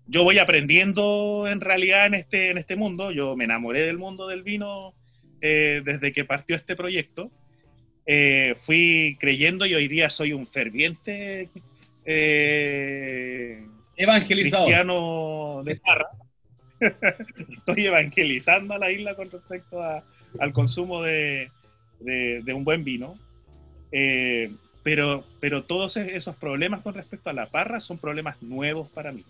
[0.06, 3.10] yo voy aprendiendo en realidad en este, en este mundo.
[3.10, 4.94] Yo me enamoré del mundo del vino
[5.40, 7.30] eh, desde que partió este proyecto.
[8.06, 11.48] Eh, fui creyendo y hoy día soy un ferviente
[13.96, 16.06] evangelizador cristiano de parra.
[17.48, 21.50] Estoy evangelizando a la isla con respecto al consumo de,
[22.00, 23.18] de, un buen vino.
[23.92, 29.10] Eh, pero, pero todos esos problemas con respecto a la parra son problemas nuevos para
[29.10, 29.24] mí,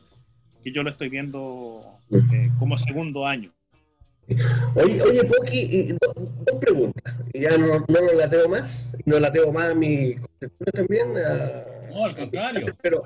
[0.63, 1.81] que yo lo estoy viendo
[2.11, 3.53] eh, como segundo año.
[4.75, 7.15] Oye, oye Poki, dos, preguntas.
[7.33, 10.17] Ya no, no lo lateo más, no lateo más a mi
[10.75, 11.15] también.
[11.15, 12.77] no, al contrario.
[12.83, 13.05] Pero,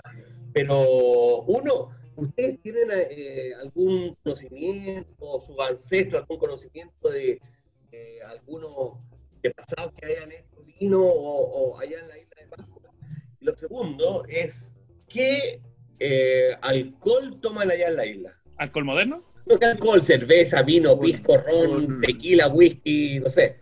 [0.53, 7.41] pero uno, ¿ustedes tienen eh, algún conocimiento, su ancestro, algún conocimiento de,
[8.27, 8.99] algunos
[9.43, 12.31] de pasados que hayan hecho vino o, o allá en la isla?
[13.41, 14.75] lo segundo es,
[15.09, 15.61] ¿qué
[15.99, 18.39] eh, alcohol toman allá en la isla?
[18.57, 19.25] ¿Alcohol moderno?
[19.47, 20.03] No, ¿qué alcohol?
[20.05, 23.57] Cerveza, vino, pisco, ron, tequila, whisky, no sé.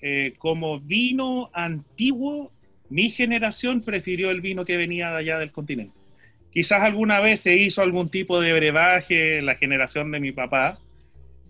[0.00, 2.52] Eh, como vino antiguo,
[2.88, 5.97] mi generación prefirió el vino que venía de allá del continente.
[6.50, 10.78] Quizás alguna vez se hizo algún tipo de brebaje en la generación de mi papá,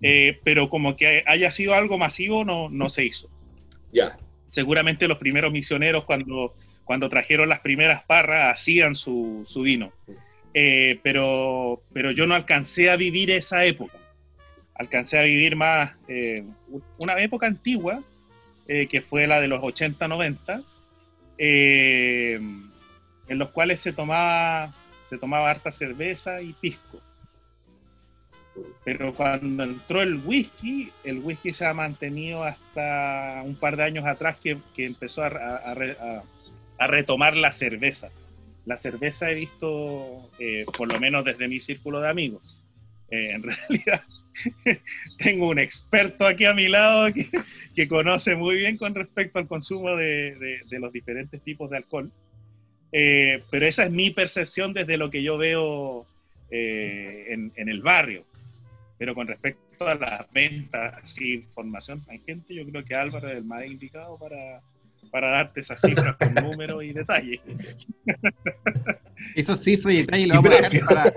[0.03, 3.31] eh, pero como que haya sido algo masivo no, no se hizo.
[3.93, 4.19] Ya.
[4.45, 9.93] Seguramente los primeros misioneros cuando cuando trajeron las primeras parras, hacían su, vino.
[10.55, 13.99] Eh, pero, pero yo no alcancé a vivir esa época.
[14.75, 16.47] Alcancé a vivir más eh,
[16.97, 18.03] una época antigua,
[18.67, 20.65] que fue la de los 80-90,
[21.37, 22.71] en
[23.29, 24.75] los cuales se tomaba,
[25.09, 27.01] se tomaba harta cerveza y pisco.
[28.85, 34.05] Pero cuando entró el whisky, el whisky se ha mantenido hasta un par de años
[34.05, 38.11] atrás que, empezó a retomar la cerveza.
[38.69, 42.43] La cerveza he visto, eh, por lo menos desde mi círculo de amigos.
[43.11, 44.05] Eh, en realidad,
[45.17, 47.11] tengo un experto aquí a mi lado
[47.75, 52.13] que, conoce muy bien con respecto al consumo de, los diferentes tipos de alcohol.
[52.93, 56.07] Eh, pero esa es mi percepción desde lo que yo veo
[56.51, 58.25] en, el barrio.
[58.99, 63.45] Pero con respecto a las ventas y información gente yo creo que Álvaro es el
[63.45, 64.61] más indicado para,
[65.11, 67.41] para darte esas cifras con números y detalles.
[69.35, 71.17] Esas cifras y detalles las vamos a dejar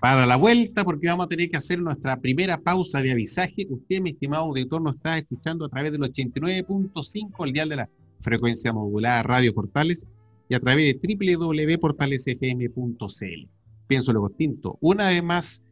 [0.00, 3.66] para, la vuelta porque vamos a tener que hacer nuestra primera pausa de avisaje.
[3.68, 7.88] Usted, mi estimado auditor, nos está escuchando a través del 89.5, el dial de la
[8.20, 10.06] frecuencia modulada Radio Portales
[10.48, 13.48] y a través de www.portalesfm.cl.
[13.86, 15.62] Pienso luego tinto, una vez más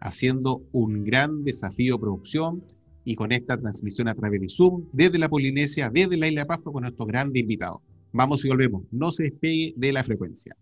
[0.00, 2.64] haciendo un gran desafío de producción
[3.04, 6.72] y con esta transmisión a través de Zoom desde la Polinesia, desde la Isla Pascua
[6.72, 7.82] con nuestro grande invitado.
[8.12, 8.84] Vamos y volvemos.
[8.90, 10.56] No se despegue de la frecuencia.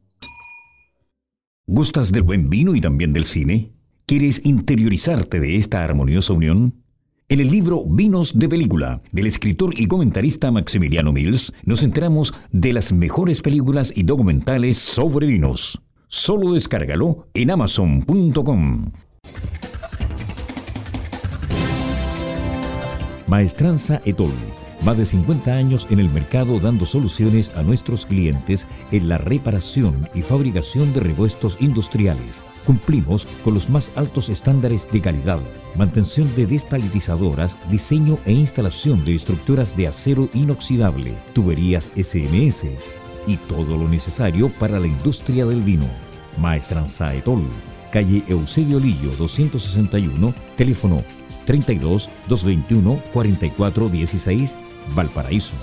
[1.66, 3.72] ¿Gustas del buen vino y también del cine?
[4.06, 6.82] ¿Quieres interiorizarte de esta armoniosa unión?
[7.30, 12.72] En el libro Vinos de Película, del escritor y comentarista Maximiliano Mills, nos enteramos de
[12.72, 15.78] las mejores películas y documentales sobre vinos.
[16.06, 18.92] Solo descárgalo en amazon.com.
[23.26, 24.32] Maestranza Etol.
[24.80, 30.08] Más de 50 años en el mercado dando soluciones a nuestros clientes en la reparación
[30.14, 32.46] y fabricación de repuestos industriales.
[32.68, 35.38] Cumplimos con los más altos estándares de calidad,
[35.74, 42.66] mantención de despalitizadoras, diseño e instalación de estructuras de acero inoxidable, tuberías SMS
[43.26, 45.86] y todo lo necesario para la industria del vino.
[46.36, 47.42] Maestranza Etol,
[47.90, 51.04] calle Eusebio Lillo 261, teléfono
[51.46, 54.58] 32 221 44 16
[54.94, 55.54] Valparaíso.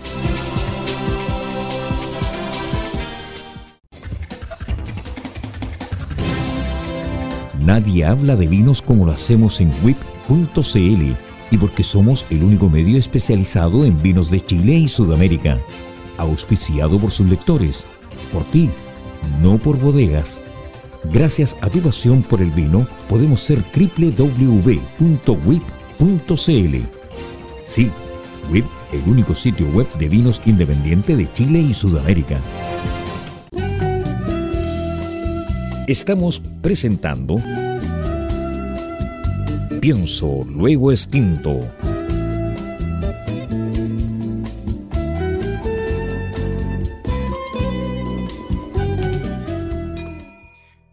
[7.66, 11.16] Nadie habla de vinos como lo hacemos en WIP.cl
[11.52, 15.58] y porque somos el único medio especializado en vinos de Chile y Sudamérica.
[16.18, 17.86] Auspiciado por sus lectores,
[18.32, 18.70] por ti,
[19.42, 20.40] no por bodegas.
[21.12, 24.56] Gracias a tu pasión por el vino, podemos ser www.wip.cl
[25.98, 26.84] .cl.
[27.66, 27.90] Sí,
[28.52, 32.40] WIP, el único sitio web de vinos independiente de Chile y Sudamérica.
[35.88, 37.38] Estamos presentando
[39.80, 41.60] Pienso Luego Extinto.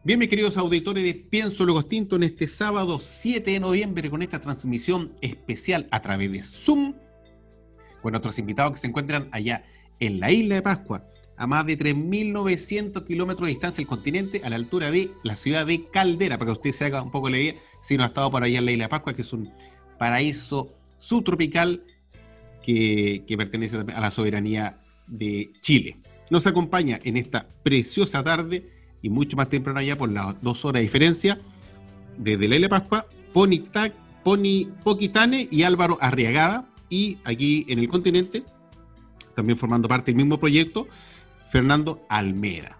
[0.04, 4.20] Bien, mis queridos auditores de Pienso Luego Extinto, en este sábado 7 de noviembre, con
[4.20, 6.92] esta transmisión especial a través de Zoom,
[8.02, 9.64] con nuestros invitados que se encuentran allá
[10.00, 11.11] en la isla de Pascua
[11.42, 15.66] a más de 3.900 kilómetros de distancia del continente, a la altura de la ciudad
[15.66, 18.30] de Caldera, para que usted se haga un poco la idea, si no ha estado
[18.30, 19.50] por allá en la isla Pascua, que es un
[19.98, 21.82] paraíso subtropical
[22.62, 24.78] que, que pertenece a la soberanía
[25.08, 25.96] de Chile.
[26.30, 28.64] Nos acompaña en esta preciosa tarde
[29.02, 31.40] y mucho más temprano allá por las dos horas de diferencia,
[32.18, 33.62] desde la Isla Pascua, Pony,
[34.22, 38.44] Pony Poquitane y Álvaro Arriagada, y aquí en el continente,
[39.34, 40.86] también formando parte del mismo proyecto,
[41.52, 42.78] Fernando Almeda.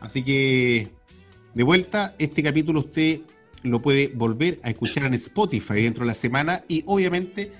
[0.00, 0.90] Así que,
[1.54, 3.20] de vuelta, este capítulo usted
[3.62, 7.52] lo puede volver a escuchar en Spotify dentro de la semana y obviamente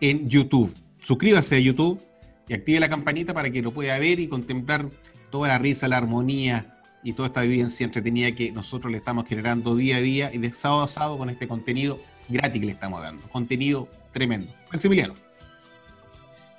[0.00, 0.72] en YouTube.
[1.00, 2.00] Suscríbase a YouTube
[2.46, 4.88] y active la campanita para que lo pueda ver y contemplar
[5.30, 9.74] toda la risa, la armonía, y toda esta vivencia entretenida que nosotros le estamos generando
[9.74, 13.02] día a día y de sábado a sábado con este contenido gratis que le estamos
[13.02, 13.28] dando.
[13.28, 14.52] Contenido tremendo.
[14.72, 15.14] Maximiliano.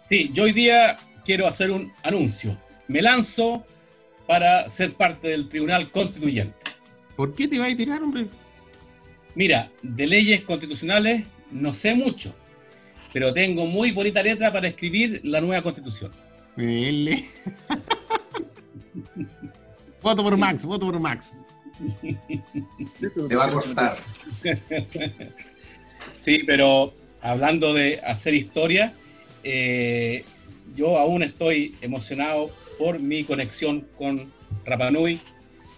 [0.05, 2.57] Sí, yo hoy día quiero hacer un anuncio.
[2.87, 3.65] Me lanzo
[4.25, 6.55] para ser parte del Tribunal Constituyente.
[7.15, 8.27] ¿Por qué te vas a tirar, hombre?
[9.35, 12.33] Mira, de leyes constitucionales no sé mucho,
[13.13, 16.11] pero tengo muy bonita letra para escribir la nueva constitución.
[20.01, 21.39] Voto por Max, voto por Max.
[23.29, 23.97] Te va a cortar.
[26.15, 28.93] Sí, pero hablando de hacer historia,
[29.43, 30.23] eh,
[30.75, 34.31] yo aún estoy emocionado por mi conexión con
[34.65, 35.19] Rapanui,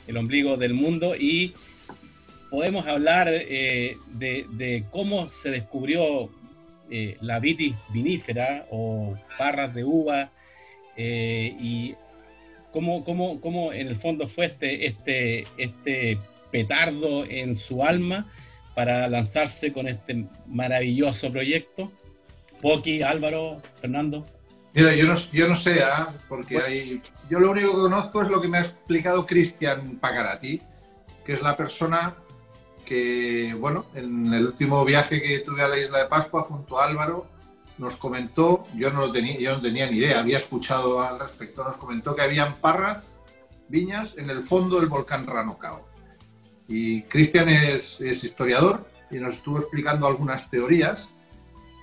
[0.08, 1.54] el ombligo del mundo, y
[2.50, 6.30] podemos hablar eh, de, cómo se descubrió
[6.90, 10.32] eh, la vitis vinífera o barras de uva
[10.98, 11.96] y
[12.72, 16.20] cómo, cómo, cómo en el fondo fue este, este, este
[16.52, 18.30] petardo en su alma
[18.76, 21.92] para lanzarse con este maravilloso proyecto.
[22.62, 24.26] Poki, Álvaro, Fernando.
[24.80, 26.13] Mira, yo no, yo no sé, ¿ah?
[26.30, 30.62] porque hay, yo lo único que conozco es lo que me ha explicado Cristian Pagarati,
[31.26, 32.15] que es la persona
[32.86, 36.86] que, bueno, en el último viaje que tuve a la isla de Pascua junto a
[36.86, 37.28] Álvaro,
[37.78, 41.65] nos comentó, yo no, lo tenía, yo no tenía ni idea, había escuchado al respecto,
[41.65, 43.20] nos comentó que habían parras,
[43.68, 45.89] viñas, en el fondo del volcán Ranocao.
[46.70, 51.10] Y Cristian es, es historiador y nos estuvo explicando algunas teorías,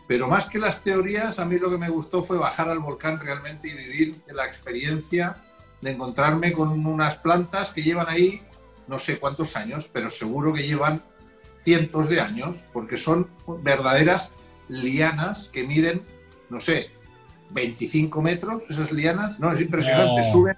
[0.06, 3.18] pero más que las teorías, a mí lo que me gustó fue bajar al volcán
[3.18, 5.34] realmente y vivir la experiencia
[5.80, 8.42] de encontrarme con unas plantas que llevan ahí
[8.86, 11.02] no sé cuántos años, pero seguro que llevan
[11.56, 13.28] cientos de años, porque son
[13.62, 14.32] verdaderas
[14.68, 16.02] lianas que miden,
[16.48, 16.90] no sé,
[17.50, 19.40] 25 metros, esas lianas.
[19.40, 20.22] No, es impresionante.
[20.22, 20.56] Suben,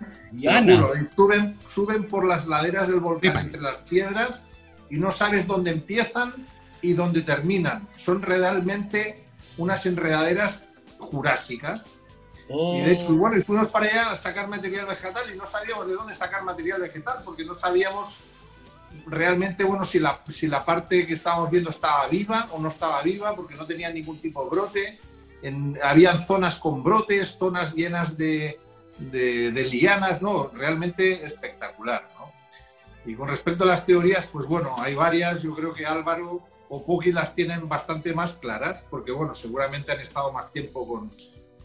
[1.14, 4.50] suben, suben por las laderas del volcán entre las piedras
[4.90, 6.32] y no sabes dónde empiezan
[6.82, 7.88] y dónde terminan.
[7.94, 9.24] Son realmente
[9.58, 10.68] unas enredaderas
[10.98, 11.94] jurásicas.
[12.48, 13.14] Y de hecho, oh.
[13.14, 16.42] bueno, y fuimos para allá a sacar material vegetal y no sabíamos de dónde sacar
[16.44, 18.16] material vegetal porque no sabíamos
[19.06, 23.02] realmente, bueno, si la, si la parte que estábamos viendo estaba viva o no estaba
[23.02, 24.98] viva, porque no tenía ningún tipo de brote.
[25.42, 28.58] En, habían zonas con brotes, zonas llenas de,
[28.98, 30.48] de, lianas, ¿no?
[30.48, 32.32] Realmente espectacular, ¿no?
[33.04, 35.42] Y con respecto a las teorías, pues bueno, hay varias.
[35.42, 40.00] Yo creo que Álvaro o Puki las tienen bastante más claras, porque bueno, seguramente han
[40.00, 41.10] estado más tiempo con,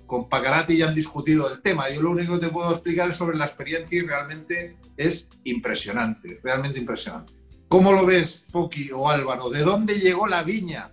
[0.07, 1.89] con Pagarati y han discutido el tema.
[1.89, 6.39] Yo lo único que te puedo explicar es sobre la experiencia y realmente es impresionante,
[6.43, 7.33] realmente impresionante.
[7.67, 9.49] ¿Cómo lo ves, Poki o Álvaro?
[9.49, 10.91] ¿De dónde llegó la viña?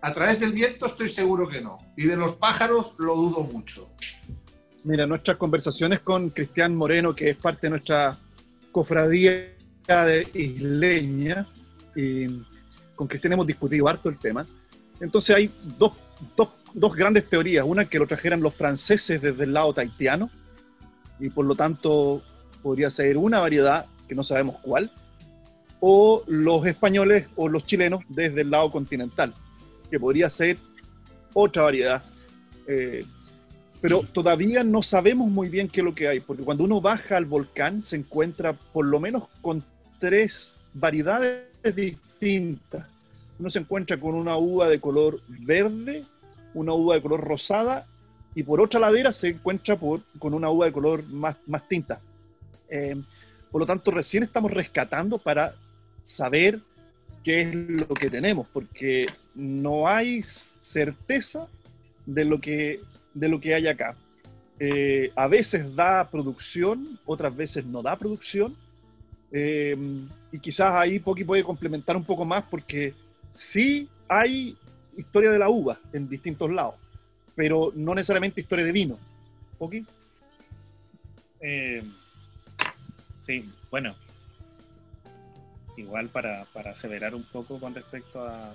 [0.00, 1.78] A través del viento estoy seguro que no.
[1.96, 3.90] Y de los pájaros lo dudo mucho.
[4.84, 8.16] Mira, nuestras conversaciones con Cristian Moreno, que es parte de nuestra
[8.70, 9.56] cofradía
[9.88, 11.48] de isleña,
[11.96, 12.28] y
[12.96, 14.44] con Cristian hemos discutido harto el tema.
[14.98, 15.92] Entonces hay dos,
[16.36, 17.64] dos dos grandes teorías.
[17.66, 20.30] Una que lo trajeran los franceses desde el lado taitiano
[21.18, 22.22] y por lo tanto
[22.62, 24.92] podría ser una variedad que no sabemos cuál,
[25.80, 29.34] o los españoles o los chilenos desde el lado continental,
[29.90, 30.58] que podría ser
[31.32, 32.02] otra variedad.
[32.68, 33.04] Eh,
[33.80, 37.16] pero todavía no sabemos muy bien qué es lo que hay, porque cuando uno baja
[37.16, 39.64] al volcán se encuentra por lo menos con
[39.98, 42.05] tres variedades distintas.
[43.38, 46.04] Uno se encuentra con una uva de color verde,
[46.54, 47.86] una uva de color rosada
[48.34, 52.00] y por otra ladera se encuentra con una uva de color más, más tinta.
[52.68, 52.96] Eh,
[53.50, 55.54] por lo tanto, recién estamos rescatando para
[56.02, 56.60] saber
[57.24, 61.48] qué es lo que tenemos, porque no hay certeza
[62.04, 62.80] de lo que,
[63.14, 63.96] de lo que hay acá.
[64.58, 68.56] Eh, a veces da producción, otras veces no da producción,
[69.32, 69.76] Eh,
[70.32, 72.94] y quizás ahí Poki puede complementar un poco más porque
[73.30, 74.56] sí hay
[74.96, 76.74] historia de la uva en distintos lados,
[77.34, 78.98] pero no necesariamente historia de vino.
[79.58, 79.84] ¿Poki?
[81.40, 81.82] Eh,
[83.20, 83.94] sí, bueno,
[85.76, 88.54] igual para, para aseverar un poco con respecto a,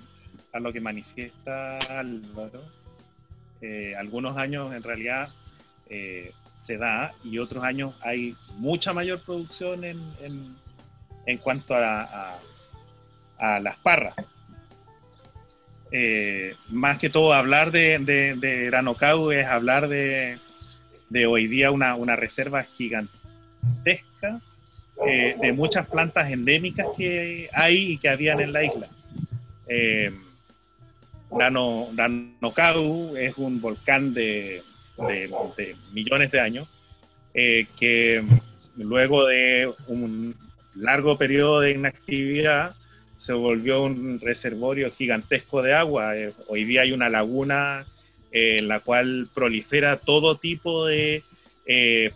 [0.54, 2.64] a lo que manifiesta Álvaro,
[3.62, 5.30] eh, algunos años en realidad
[6.62, 10.56] se da y otros años hay mucha mayor producción en, en,
[11.26, 12.38] en cuanto a,
[13.40, 14.14] a, las parras.
[15.92, 18.70] Eh, más que todo hablar de, de,
[19.32, 20.38] es hablar de,
[21.10, 24.40] de hoy día una, una reserva gigantesca
[25.08, 28.88] eh, de muchas plantas endémicas que hay y que habían en la isla.
[29.68, 30.14] Eh,
[33.18, 34.62] es un volcán de,
[35.08, 36.68] de, millones de años
[37.34, 38.24] eh, que
[38.78, 40.36] luego de un
[40.76, 42.76] largo periodo de inactividad
[43.18, 46.18] se volvió un reservorio gigantesco de agua.
[46.18, 47.86] Eh, hoy día hay una laguna
[48.32, 51.24] eh, en la cual prolifera todo tipo de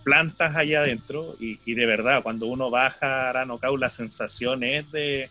[0.04, 4.92] plantas allá adentro y, y, de verdad cuando uno baja a Aranocau la sensación es
[4.92, 5.30] de,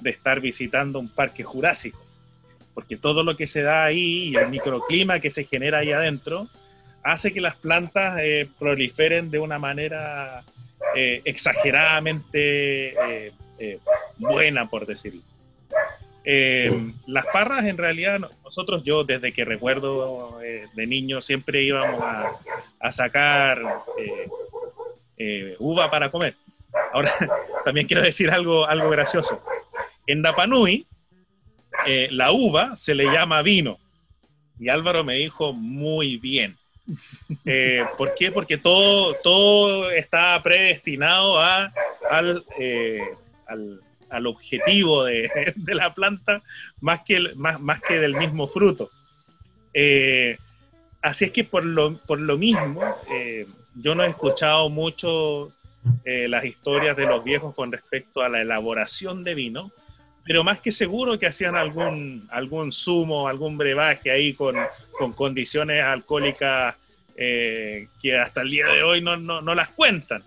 [0.00, 1.98] de, estar visitando un parque jurásico
[2.72, 6.48] porque todo lo que se da ahí y el microclima que se genera ahí adentro
[7.04, 10.42] hace que las plantas eh, proliferen de una manera
[10.96, 13.78] eh, exageradamente eh,
[14.16, 15.20] buena, por decirlo.
[17.06, 22.32] las parras, en realidad, nosotros, yo desde que recuerdo de niño, siempre íbamos a,
[22.80, 23.60] a sacar
[25.58, 26.36] uva para comer.
[26.92, 27.12] Ahora,
[27.64, 29.42] también quiero decir algo, algo gracioso.
[30.06, 30.86] En Dapanui,
[32.10, 33.78] la uva se le llama vino.
[34.58, 36.56] Y Álvaro me dijo muy bien.
[37.44, 38.30] Eh, ¿Por qué?
[38.30, 41.72] Porque todo, todo está predestinado a,
[42.10, 43.00] al, eh,
[43.46, 45.30] al, objetivo de,
[45.66, 46.42] la planta
[46.80, 48.90] más que, más, más que del mismo fruto.
[49.72, 50.36] Eh,
[51.02, 52.82] así es que por lo, por lo mismo,
[53.74, 55.52] yo no he escuchado mucho
[56.04, 59.72] las historias de los viejos con respecto a la elaboración de vino,
[60.24, 64.56] pero más que seguro que hacían algún, algún zumo, algún brebaje ahí con,
[64.98, 66.76] con condiciones alcohólicas
[67.16, 70.24] eh, que hasta el día de hoy no, no, no las cuentan.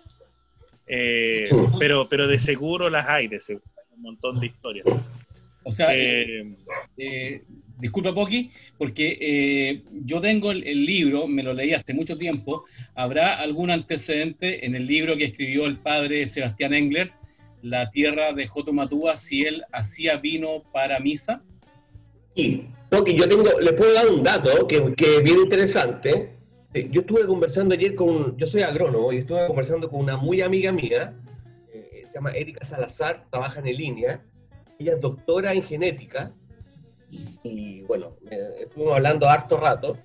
[0.86, 3.66] Eh, pero, pero de seguro las hay, de seguro.
[3.76, 4.86] Hay un montón de historias.
[5.64, 7.42] O sea, eh,
[7.78, 12.64] disculpa Poki, porque yo tengo el, el, libro, me lo leí hace mucho tiempo.
[12.94, 17.12] ¿Habrá algún antecedente en el libro que escribió el padre Sebastián Engler,
[17.62, 21.42] La tierra de Jotomatúa, si él hacía vino para misa?
[22.36, 26.38] Sí, Poki, yo tengo, le puedo dar un dato que, que es bien interesante.
[26.90, 30.70] Yo estuve conversando ayer con, yo soy agrónomo y estuve conversando con una muy amiga
[30.70, 31.14] mía,
[31.72, 34.22] eh, se llama Erika Salazar, trabaja en línea,
[34.78, 36.30] ella es doctora en genética
[37.10, 39.98] y, y bueno, eh, estuvimos hablando harto rato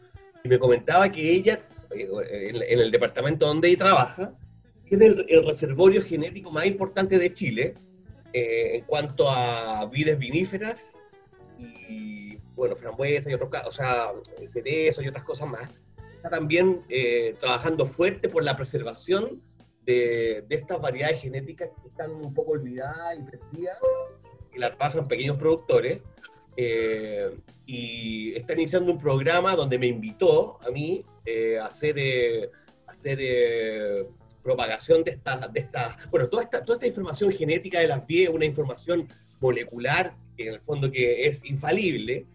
[0.44, 1.60] y me comentaba que ella,
[1.96, 2.08] eh,
[2.50, 4.34] en, en, el departamento donde ella trabaja,
[4.98, 7.74] tiene el, el reservorio genético más importante de Chile
[8.32, 10.92] eh, en cuanto a vides viníferas
[11.58, 14.12] y, bueno, frambuesa y otros o sea,
[14.48, 15.70] cerezo y otras cosas más
[16.16, 19.42] está también eh, trabajando fuerte por la preservación
[19.84, 23.78] de, de, estas variedades genéticas que están un poco olvidadas y perdidas,
[24.56, 26.00] y las trabajan pequeños productores.
[26.56, 27.36] Eh,
[27.66, 32.52] y está iniciando un programa donde me invitó a mí eh, a hacer,
[32.88, 33.20] hacer
[34.44, 38.34] propagación de estas, de esta, bueno, toda esta, toda esta información genética de las vías,
[38.34, 39.08] una información
[39.40, 42.26] molecular, que en el fondo que es infalible,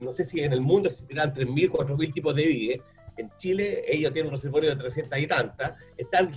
[0.00, 2.80] no sé si en el mundo existirán 3.000, 4.000 tipos de vides.
[3.16, 5.78] En Chile ellos tienen un reservorio de 300 y tantas.
[5.96, 6.32] Están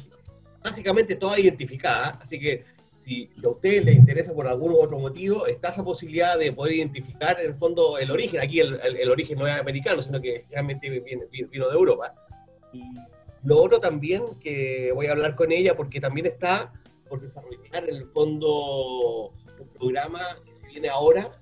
[0.64, 2.64] básicamente todas identificadas, así que
[3.00, 7.40] si, a ustedes les interesa por algún otro motivo, está esa posibilidad de poder identificar
[7.40, 8.40] en el fondo el origen.
[8.40, 12.14] Aquí el, origen no es americano, sino que realmente vino de Europa.
[12.72, 12.84] Y
[13.44, 16.74] lo otro también que voy a hablar con ella, porque también está
[17.10, 21.42] por desarrollar el fondo un programa que se viene ahora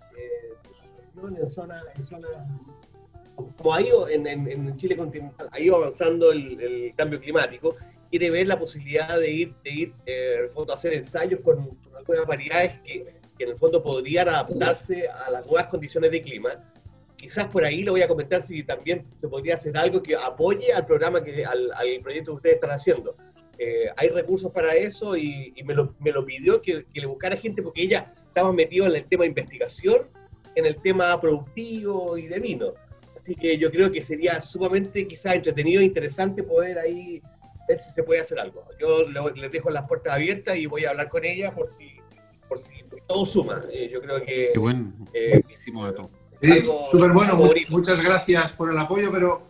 [1.27, 2.27] en zona, en zona
[3.57, 7.75] como ha ido en, en, Chile continental, ha ido avanzando el, el, cambio climático,
[8.09, 12.25] quiere ver la posibilidad de ir, de ir eh, a hacer ensayos con, con algunas
[12.25, 16.49] variedades que, que, en el fondo podrían adaptarse a las nuevas condiciones de clima.
[17.19, 20.71] Quizás por ahí le voy a comentar si también se podría hacer algo que apoye
[20.73, 23.15] al programa, que, al, al proyecto que ustedes están haciendo.
[23.57, 27.07] Eh, hay recursos para eso y, y me, lo, me, lo, pidió que, que, le
[27.07, 30.07] buscara gente porque ella estaba metida en el tema de investigación
[30.55, 32.73] en el tema productivo y de vino.
[33.19, 37.21] Así que yo creo que sería sumamente quizás entretenido e interesante poder ahí
[37.67, 38.65] ver si se puede hacer algo.
[38.79, 39.05] Yo
[39.35, 41.97] les dejo las puertas abiertas y voy a hablar con ella por si,
[42.47, 42.71] por si
[43.07, 43.65] todo suma.
[43.71, 44.51] Eh, yo creo que...
[44.53, 46.09] Qué buen, eh, buenísimo dato.
[46.41, 47.37] Sí, súper bueno,
[47.69, 49.43] muchas gracias por el apoyo, pero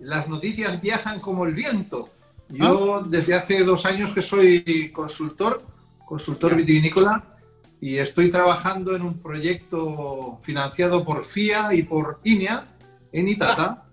[0.00, 2.10] las noticias viajan como el viento.
[2.48, 3.06] Yo ah.
[3.08, 5.62] desde hace dos años que soy consultor,
[6.04, 7.24] consultor vitivinícola,
[7.80, 12.66] y estoy trabajando en un proyecto financiado por FIA y por INEA
[13.12, 13.84] en Itata.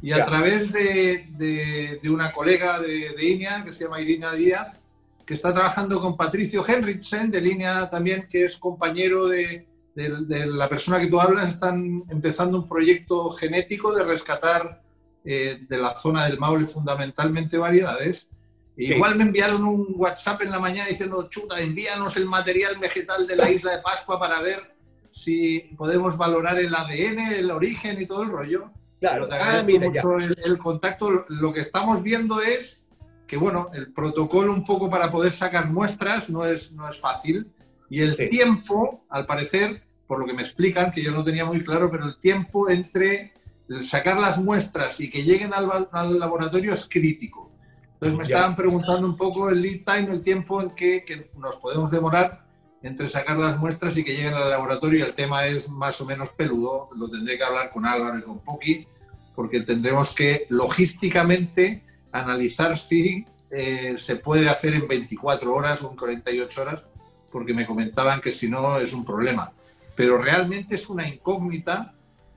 [0.00, 4.80] Y a través de, una colega de, de, INEA que se llama Irina Díaz,
[5.26, 9.67] que está trabajando con Patricio Henriksen de INEA también, que es compañero de,
[10.06, 14.82] la persona que tú hablas, están empezando un proyecto genético de rescatar
[15.24, 18.28] eh, de la zona del Maule fundamentalmente variedades.
[18.76, 23.34] Igual me enviaron un WhatsApp en la mañana diciendo, chuta, envíanos el material vegetal de
[23.34, 24.76] la isla de Pascua para ver
[25.10, 28.70] si podemos valorar el ADN, el origen y todo el rollo.
[29.00, 32.88] Claro, ah, El, contacto, lo que estamos viendo es
[33.26, 37.52] que, bueno, el protocolo un poco para poder sacar muestras no es, no es fácil.
[37.90, 41.62] Y el tiempo, al parecer, por lo que me explican, que yo no tenía muy
[41.62, 43.34] claro, pero el tiempo entre
[43.82, 47.52] sacar las muestras y que lleguen al, al laboratorio es crítico.
[47.94, 51.56] Entonces me estaban preguntando un poco el lead time, el tiempo en que, que, nos
[51.56, 52.46] podemos demorar
[52.80, 55.04] entre sacar las muestras y que lleguen al laboratorio.
[55.04, 58.38] El tema es más o menos peludo, lo tendré que hablar con Álvaro y con
[58.38, 58.86] Poki,
[59.34, 65.96] porque tendremos que logísticamente analizar si eh, se puede hacer en 24 horas o en
[65.96, 66.90] 48 horas,
[67.30, 69.52] porque me comentaban que si no es un problema.
[69.98, 71.92] Pero realmente es una incógnita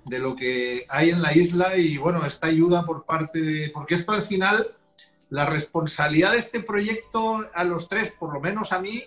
[0.05, 3.69] de lo que hay en la isla y bueno, esta ayuda por parte de...
[3.69, 4.75] Porque esto al final,
[5.29, 9.03] la responsabilidad de este proyecto a los tres, por lo menos a mí,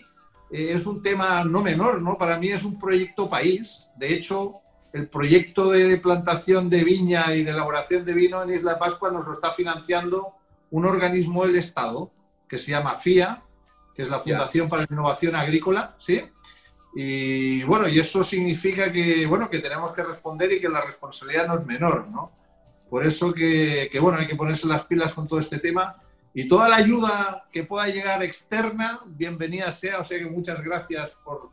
[0.52, 2.16] eh, es un tema no menor, ¿no?
[2.16, 3.88] Para mí es un proyecto país.
[3.96, 4.60] De hecho,
[4.92, 9.10] el proyecto de plantación de viña y de elaboración de vino en Isla de Pascua
[9.10, 10.28] nos lo está financiando
[10.70, 12.12] un organismo del Estado
[12.48, 13.42] que se llama FIA,
[13.96, 16.22] que es la Fundación para la Innovación Agrícola, ¿sí?
[16.94, 21.48] Y bueno, y eso significa que, bueno, que tenemos que responder y que la responsabilidad
[21.48, 22.30] no es menor, ¿no?
[22.88, 25.96] Por eso que, que, bueno, hay que ponerse las pilas con todo este tema
[26.32, 30.00] y toda la ayuda que pueda llegar externa, bienvenida sea.
[30.00, 31.50] O sea que muchas gracias por,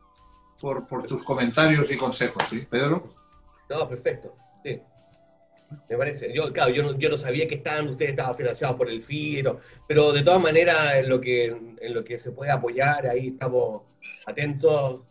[0.60, 3.08] por, por tus comentarios y consejos, ¿sí, Pedro?
[3.70, 4.34] No, perfecto.
[4.64, 4.80] Sí.
[5.90, 6.34] Me parece.
[6.34, 9.44] Yo, claro, yo no, yo no sabía que estaban, ustedes estaban financiados por el FI,
[9.88, 13.84] pero de todas maneras, en lo, que, en lo que se puede apoyar, ahí estamos
[14.26, 15.02] atentos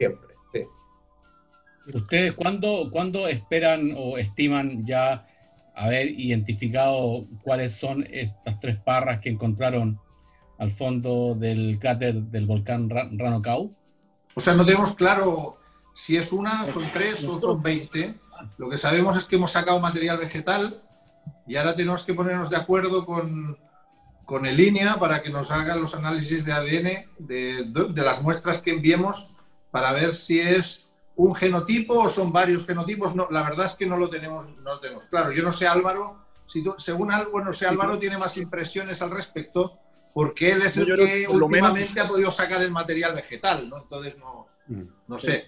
[0.00, 0.34] siempre.
[0.52, 0.62] Sí.
[1.94, 5.26] ¿Ustedes cuándo, cuándo esperan o estiman ya
[5.76, 9.98] haber identificado cuáles son estas tres parras que encontraron
[10.58, 13.70] al fondo del cráter del volcán Ranocau?
[14.34, 15.58] O sea, no tenemos claro
[15.94, 18.14] si es una, son tres o son veinte.
[18.56, 20.80] Lo que sabemos es que hemos sacado material vegetal
[21.46, 23.58] y ahora tenemos que ponernos de acuerdo con,
[24.24, 28.62] con el INEA para que nos hagan los análisis de ADN de, de las muestras
[28.62, 29.28] que enviemos
[29.70, 33.14] para ver si es un genotipo o son varios genotipos.
[33.14, 35.32] No, la verdad es que no lo tenemos, no lo tenemos claro.
[35.32, 36.16] Yo no sé, Álvaro,
[36.46, 39.78] si según algo, no sé, Álvaro tiene más impresiones al respecto,
[40.14, 43.78] porque él es el que últimamente ha podido sacar el material vegetal, ¿no?
[43.82, 44.82] Entonces no, mm.
[45.08, 45.44] no sé.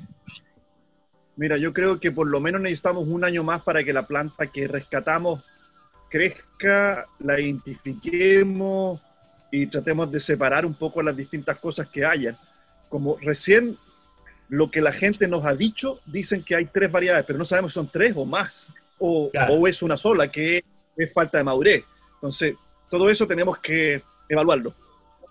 [1.37, 4.47] Mira, yo creo que por lo menos necesitamos un año más para que la planta
[4.47, 5.43] que rescatamos
[6.13, 9.01] crezca, la identifiquemos
[9.51, 12.37] y tratemos de separar un poco las distintas cosas que hayan.
[12.91, 13.79] Como recién
[14.53, 17.73] lo que la gente nos ha dicho, dicen que hay tres variedades, pero no sabemos
[17.73, 18.67] si son tres o más,
[18.99, 20.63] o, o es una sola, que
[20.95, 21.85] es falta de madurez.
[22.17, 22.55] Entonces,
[22.91, 24.75] todo eso tenemos que evaluarlo.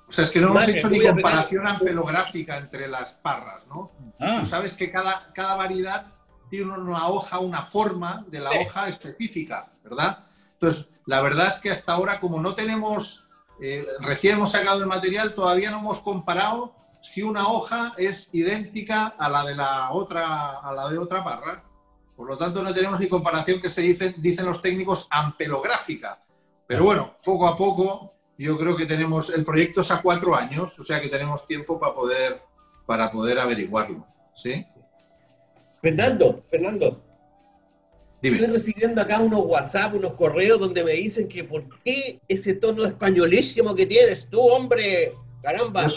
[0.07, 3.91] O sea, es que no hemos hecho ni comparación ampelográfica entre las parras, ¿no?
[4.19, 4.39] Ah.
[4.39, 6.07] Tú sabes que cada, cada variedad
[6.49, 10.25] tiene una hoja, una forma de la hoja específica, ¿verdad?
[10.53, 13.23] Entonces, la verdad es que hasta ahora, como no tenemos,
[13.61, 19.07] eh, recién hemos sacado el material, todavía no hemos comparado si una hoja es idéntica
[19.17, 21.63] a la de la otra, a la de otra parra.
[22.15, 26.21] Por lo tanto, no tenemos ni comparación que se dicen, dicen los técnicos ampelográfica.
[26.67, 30.77] Pero bueno, poco a poco yo creo que tenemos, el proyecto es a cuatro años,
[30.79, 32.41] o sea que tenemos tiempo para poder,
[32.85, 34.05] para poder averiguarlo.
[34.35, 34.65] ¿sí?
[35.81, 37.01] Fernando, Fernando,
[38.21, 42.85] Estoy recibiendo acá unos WhatsApp, unos correos donde me dicen que por qué ese tono
[42.85, 45.87] españolísimo que tienes tú, hombre, caramba.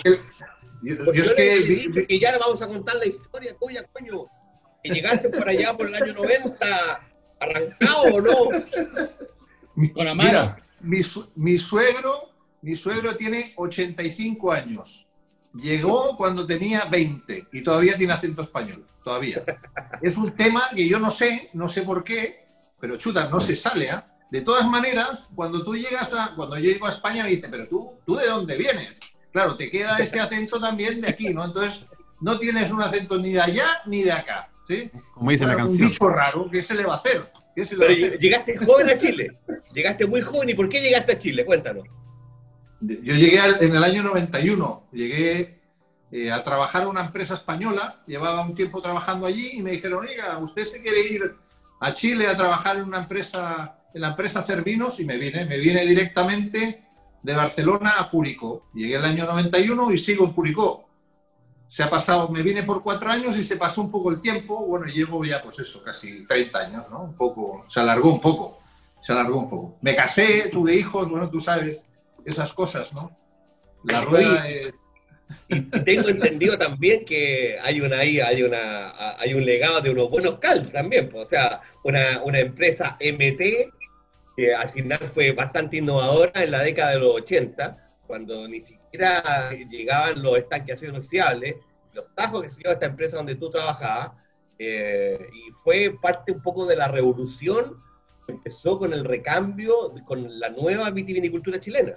[0.84, 4.24] Yo, es que, que ya vamos a contar la historia tuya, coño.
[4.82, 7.08] Que llegaste por allá por el año 90,
[7.40, 8.34] arrancado o no.
[9.94, 10.58] Con Amara.
[10.80, 11.00] mi,
[11.36, 12.30] mi, suegro,
[12.60, 15.06] mi suegro tiene 85 años.
[15.54, 19.42] Llegó cuando tenía 20 y todavía tiene acento español, todavía.
[20.02, 22.44] Es un tema que yo no sé, no sé por qué,
[22.78, 23.86] pero chuta, no se sale.
[23.86, 24.00] ¿eh?
[24.34, 27.68] de todas maneras, cuando tú llegas a, cuando yo llego a España me dicen, pero
[27.68, 28.98] tú, ¿tú de dónde vienes?
[29.34, 31.44] Claro, te queda ese acento también de aquí, ¿no?
[31.44, 31.82] Entonces,
[32.20, 34.88] no tienes un acento ni de allá ni de acá, ¿sí?
[35.12, 35.86] Como dice la Bueno, canción.
[35.86, 37.24] Un bicho raro, ¿qué se le va a hacer?
[37.52, 38.20] ¿Qué se le va Pero a hacer?
[38.20, 39.36] llegaste joven a Chile.
[39.74, 40.50] Llegaste muy joven.
[40.50, 41.44] ¿Y por qué llegaste a Chile?
[41.44, 41.84] Cuéntanos.
[42.80, 45.58] Yo llegué al- en el año 91, llegué
[46.12, 50.06] eh, a trabajar en una empresa española, llevaba un tiempo trabajando allí y me dijeron,
[50.06, 51.34] oiga, ¿usted se quiere ir
[51.80, 55.00] a Chile a trabajar en una empresa, en la empresa Cervinos?
[55.00, 56.84] Y me vine, me vine directamente
[57.24, 58.68] de Barcelona a Curicó.
[58.74, 60.84] Llegué el año 91 y sigo en Curicó.
[61.66, 64.64] Se ha pasado, me vine por cuatro años y se pasó un poco el tiempo.
[64.66, 67.02] Bueno, llevo ya, pues eso, casi 30 años, ¿no?
[67.02, 68.60] Un poco, se alargó un poco,
[69.00, 69.78] se alargó un poco.
[69.80, 71.86] Me casé, tuve hijos, bueno, tú sabes,
[72.26, 73.10] esas cosas, ¿no?
[73.84, 74.74] La rueda es...
[75.48, 80.10] Y tengo entendido también que hay una ahí, hay una hay un legado de unos
[80.10, 83.72] buenos caldos también, pues, o sea, una, una empresa MT
[84.36, 87.76] que al final fue bastante innovadora en la década de los 80,
[88.06, 91.58] cuando ni siquiera llegaban los estanques de acero inoxidable,
[91.92, 94.12] los tajos que se dio esta empresa donde tú trabajabas,
[94.58, 97.76] eh, y fue parte un poco de la revolución
[98.26, 101.94] que empezó con el recambio, con la nueva vitivinicultura chilena.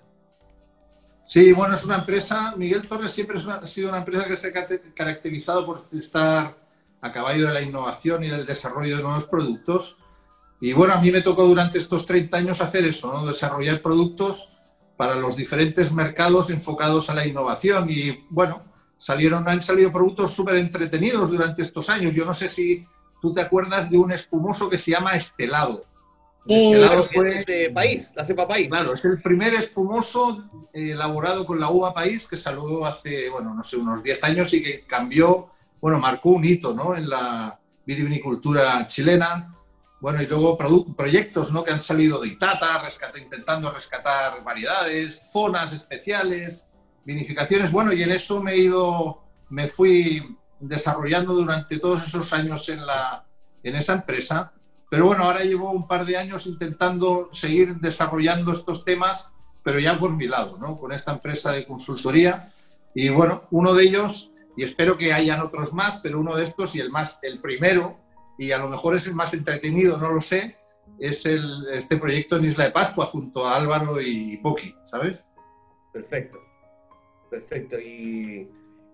[1.25, 4.47] Sí, bueno, es una empresa, Miguel Torres siempre una- ha sido una empresa que se
[4.47, 4.53] ha
[4.93, 6.55] caracterizado por estar
[7.01, 9.97] a caballo de la innovación y del desarrollo de nuevos productos.
[10.59, 13.25] Y bueno, a mí me tocó durante estos 30 años hacer eso, ¿no?
[13.25, 14.49] desarrollar productos
[14.95, 17.87] para los diferentes mercados enfocados a la innovación.
[17.89, 18.63] Y bueno,
[18.97, 22.15] salieron, han salido productos súper entretenidos durante estos años.
[22.15, 22.83] Yo no sé si
[23.21, 25.83] tú te acuerdas de un espumoso que se llama Estelado.
[26.47, 28.69] El Uh, Estelado fue de país, la cepa país.
[28.69, 30.43] Claro, es el primer espumoso
[30.73, 34.53] eh, elaborado con la uva país que salió hace, bueno, no sé, unos 10 años
[34.53, 35.49] y que cambió,
[35.79, 36.95] bueno, marcó un hito, ¿no?
[36.95, 39.53] En la vitivinicultura chilena.
[40.07, 40.57] Bueno, y luego
[40.95, 41.65] proyectos, ¿no?
[41.65, 46.63] Que han salido de Itata, rescata- intentando rescatar variedades, zonas especiales,
[47.03, 47.73] vinificaciones.
[47.73, 52.85] Bueno, y en eso me he ido, me fui desarrollando durante todos esos años en,
[52.85, 53.25] la,
[53.61, 54.53] en esa empresa.
[54.89, 59.99] Pero bueno, ahora llevo un par de años intentando seguir desarrollando estos temas, pero ya
[59.99, 60.79] por mi lado, ¿no?
[60.79, 62.53] Con esta empresa de consultoría.
[62.95, 66.77] Y bueno, uno de ellos, y espero que hayan otros más, pero uno de estos
[66.77, 68.06] y el más, el primero,
[68.37, 70.57] y a lo mejor es el más entretenido, no lo sé,
[70.99, 75.25] es el, este proyecto en Isla de Pascua junto a Álvaro y Poki, ¿sabes?
[75.93, 76.39] Perfecto,
[77.29, 78.49] perfecto y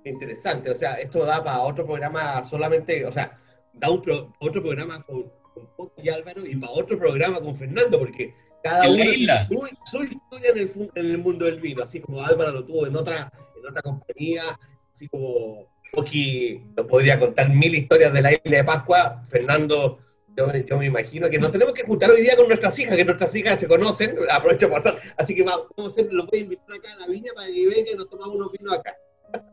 [0.06, 0.70] interesante.
[0.72, 3.40] O sea, esto da para otro programa solamente, o sea,
[3.74, 5.24] da un pro- otro programa con,
[5.54, 8.34] con Poco y Álvaro y para otro programa con Fernando, porque
[8.64, 9.48] cada uno isla.
[9.48, 12.66] tiene su, su historia en el, en el mundo del vino, así como Álvaro lo
[12.66, 14.44] tuvo en otra, en otra compañía,
[14.92, 15.68] así como
[15.98, 20.00] Poki nos podría contar mil historias de la isla de Pascua, Fernando.
[20.36, 23.06] Yo, yo me imagino que nos tenemos que juntar hoy día con nuestras hijas, que
[23.06, 26.42] nuestras hijas se conocen, aprovecho para pasar, así que vamos a hacer, los voy a
[26.42, 28.96] invitar acá a la viña para que vengan y nos tomamos unos vinos acá.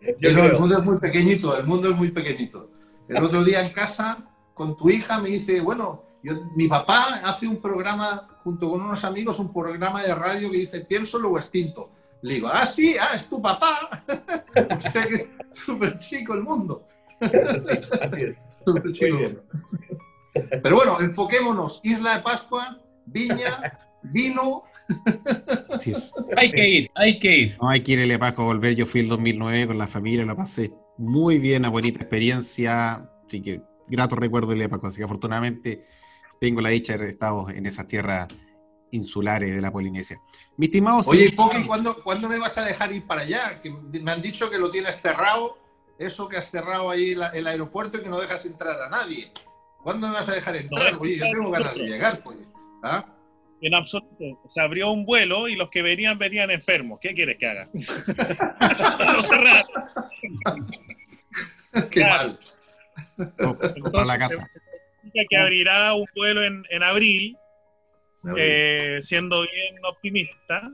[0.00, 0.60] Yo Pero el creo.
[0.60, 2.70] mundo es muy pequeñito, el mundo es muy pequeñito.
[3.06, 7.46] El otro día en casa, con tu hija, me dice, bueno, yo- mi papá hace
[7.46, 11.90] un programa, junto con unos amigos, un programa de radio que dice, pienso luego extinto.
[12.22, 14.04] Le digo, ah, sí, ah, es tu papá.
[14.06, 16.86] o sea que es súper chico el mundo.
[17.20, 17.28] Sí,
[18.00, 18.44] así es.
[18.64, 19.16] Súper chico.
[19.16, 19.40] Muy bien.
[20.62, 21.80] Pero bueno, enfoquémonos.
[21.82, 24.64] Isla de Pascua, viña, vino.
[25.70, 26.12] Así es.
[26.36, 27.56] Hay que ir, hay que ir.
[27.60, 28.74] No hay que ir a Pascua a volver.
[28.74, 33.08] Yo fui el 2009 con la familia, lo pasé muy bien, una bonita experiencia.
[33.26, 34.90] Así que grato recuerdo de Pascua.
[34.90, 35.84] Así que afortunadamente
[36.40, 38.28] tengo la dicha de haber estado en esas tierras
[38.92, 40.20] insulares de la Polinesia.
[40.56, 43.60] Mi estimado Oye, Poki, ¿cuándo, ¿cuándo me vas a dejar ir para allá?
[43.62, 45.58] Que me han dicho que lo tienes cerrado,
[45.98, 49.32] eso que has cerrado ahí la- el aeropuerto y que no dejas entrar a nadie.
[49.82, 50.92] ¿Cuándo me vas a dejar entrar?
[50.94, 52.38] No, Oye, yo tengo ganas de llegar, pues.
[52.82, 53.04] ¿Ah?
[53.62, 54.40] En absoluto.
[54.48, 56.98] Se abrió un vuelo y los que venían venían enfermos.
[57.00, 57.68] ¿Qué quieres que haga?
[57.72, 59.66] Lo cerraron.
[61.90, 62.28] Qué Claro.
[62.28, 62.38] mal.
[63.46, 64.46] Oh, para Entonces, la casa.
[64.48, 64.60] se-
[65.12, 67.36] se que abrirá un vuelo en, en abril,
[68.36, 70.70] eh, siendo bien optimista,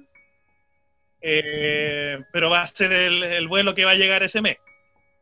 [1.28, 4.58] Eh, pero va a ser el, el vuelo que va a llegar ese mes,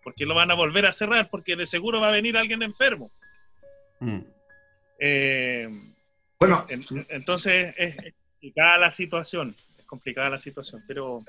[0.03, 3.11] porque lo van a volver a cerrar, porque de seguro va a venir alguien enfermo.
[4.01, 4.19] Mm.
[4.99, 5.69] Eh,
[6.39, 11.25] Bueno, en- entonces es, es complicada la situación, es complicada la situación, pero,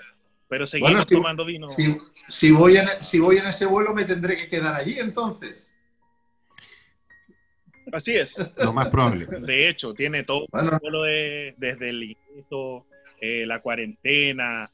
[0.49, 1.69] pero seguimos Bueno, tomando vino.
[1.69, 1.95] si,
[2.27, 5.69] si voy en, si voy en ese vuelo me tendré que quedar allí entonces.
[7.91, 8.35] Así es.
[8.57, 9.25] Lo más probable.
[9.25, 10.79] De hecho, tiene todo Bueno.
[11.03, 12.85] de- desde el ingreso,
[13.21, 14.69] eh, la cuarentena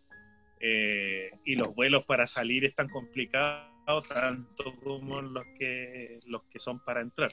[0.60, 6.80] eh, y los vuelos para salir están complicados tanto como los que los que son
[6.84, 7.32] para entrar.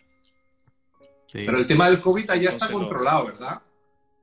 [1.27, 1.45] Sí.
[1.45, 3.61] Pero el tema del COVID ya está Entonces, controlado, ¿verdad?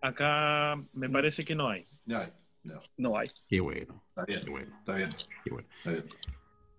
[0.02, 1.88] acá me parece que no hay.
[2.06, 2.34] Ya hay,
[2.64, 2.80] ya.
[2.98, 3.28] No hay.
[3.48, 5.10] Qué bueno, Está bien, qué bueno, está bien,
[5.44, 5.68] qué bueno.
[5.78, 6.06] está bien.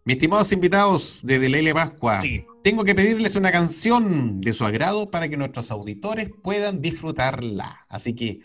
[0.07, 2.45] Mis estimados invitados de Lele Pascua, Sí.
[2.63, 7.85] tengo que pedirles una canción de su agrado para que nuestros auditores puedan disfrutarla.
[7.89, 8.39] Así que,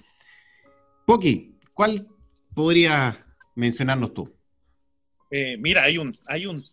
[1.05, 2.07] Poki, ¿cuál
[2.55, 3.15] podría
[3.53, 4.33] mencionarnos tú?
[5.29, 6.65] Eh, mira, hay un, hay un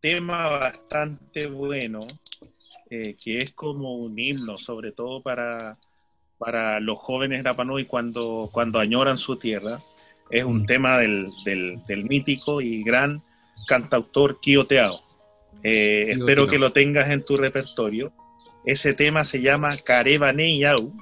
[0.00, 2.00] tema bastante bueno
[2.90, 5.78] eh, que es como un himno, sobre todo para,
[6.36, 9.80] para los jóvenes Rapanui cuando, cuando añoran su tierra.
[10.30, 13.22] Es un tema del, del- del mítico y gran
[13.66, 15.00] cantautor Kio Teao.
[15.62, 18.12] Eh, espero que lo tengas en tu repertorio.
[18.64, 20.92] Ese tema se llama Carebane Yau,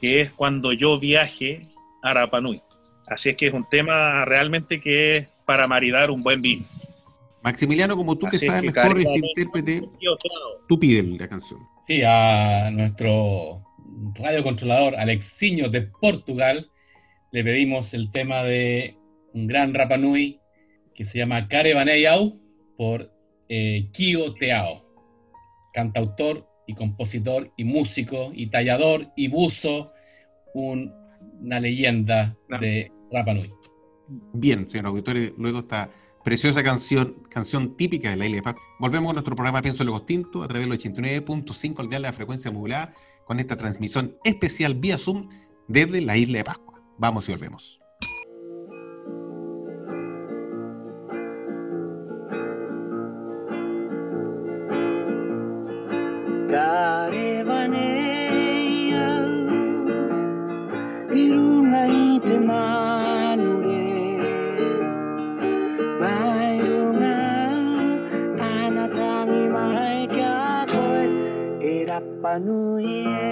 [0.00, 1.62] que es cuando yo viaje
[2.02, 2.62] a Rapanui.
[3.08, 6.64] Así es que es un tema realmente que es para maridar un buen vino.
[7.42, 9.82] Maximiliano, como tú que Así es sabes que, mejor este intérprete,
[10.68, 11.60] tú pide la canción.
[11.86, 13.62] Sí, a nuestro
[14.14, 16.68] radiocontrolador Alexiño de Portugal
[17.30, 18.96] le pedimos el tema de
[19.32, 20.40] un gran Rapanui
[20.96, 22.40] que se llama Care Baneyau
[22.76, 23.12] por
[23.48, 24.84] eh, Kio Teao,
[25.72, 29.92] cantautor y compositor y músico y tallador y buzo,
[30.54, 30.92] un-
[31.40, 32.58] una leyenda No.
[32.58, 33.52] de Rapanui.
[34.32, 35.90] Bien, señor auditores, luego esta
[36.24, 38.62] preciosa canción, canción típica de la isla de Pascua.
[38.80, 42.12] Volvemos a nuestro programa Pienso en lo Distinto a través del 89.5 al de la
[42.12, 42.92] frecuencia modulada
[43.26, 45.28] con esta transmisión especial vía Zoom
[45.68, 46.80] desde la isla de Pascua.
[46.98, 47.80] Vamos y volvemos.
[56.56, 59.08] Garevaneia
[61.22, 61.82] Iruna
[62.50, 63.42] mai
[66.00, 67.12] Mairuna
[68.52, 71.08] Anatani maikakoi
[71.74, 73.25] Erapanuie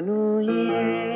[0.00, 1.09] anu ye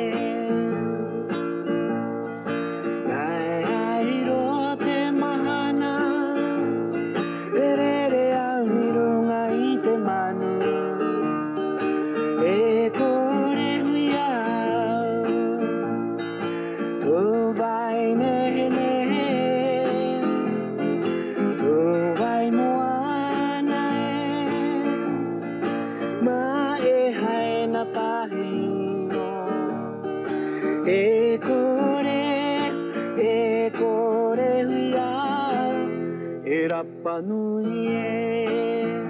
[37.15, 39.03] tanulien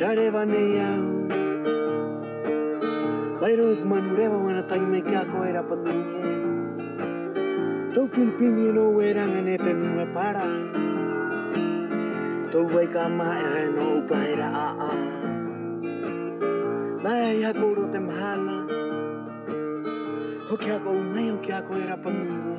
[0.00, 1.02] Gare baneian
[3.40, 6.34] Bairut manureba wanataimekeako erapanduien
[7.94, 10.54] Taukin pinino eran enepen nue paran
[12.50, 14.92] Tau baika maea no upaera a a
[17.02, 18.56] Naea iha kouro temhala
[20.50, 22.57] Hokiako umei hokiako erapanduien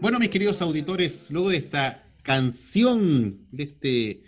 [0.00, 4.22] Bueno, mis queridos auditores, luego de esta canción de este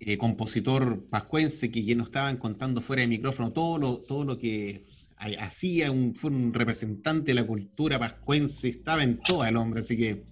[0.00, 4.38] eh, compositor pascuense que ya nos estaban contando fuera de micrófono todo lo, todo lo
[4.38, 4.82] que
[5.16, 9.96] ha- hacía, fue un representante de la cultura pascuense, estaba en todo el hombre, así
[9.96, 10.24] que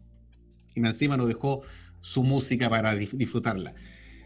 [0.75, 1.63] y encima nos dejó
[2.01, 3.75] su música para disfrutarla.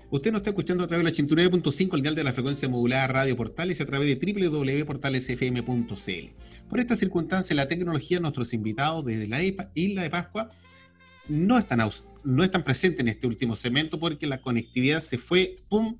[0.08, 1.16] Usted nos está escuchando a través de la
[1.50, 6.68] 89.5, el dial de la frecuencia modulada Radio Portales y a través de www.portalesfm.cl.
[6.68, 10.48] Por esta circunstancia, la tecnología, nuestros invitados desde la isla de Pascua
[11.28, 11.80] no están,
[12.22, 15.98] no están presentes en este último segmento porque la conectividad se fue, ¡pum!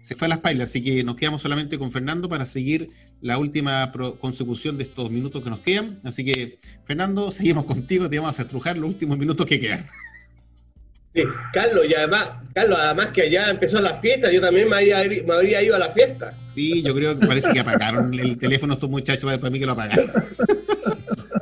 [0.00, 2.88] Se fue a las pailas, así que nos quedamos solamente con Fernando para seguir
[3.20, 6.00] la última consecución de estos minutos que nos quedan.
[6.02, 9.86] Así que, Fernando, seguimos contigo, te vamos a estrujar los últimos minutos que quedan.
[11.14, 15.04] Sí, Carlos, y además, Carlos, además que allá empezó la fiesta, yo también me habría,
[15.24, 16.34] me habría ido a la fiesta.
[16.54, 19.66] Sí, yo creo que parece que apagaron el teléfono estos muchachos, para para mí que
[19.66, 20.10] lo apagaron.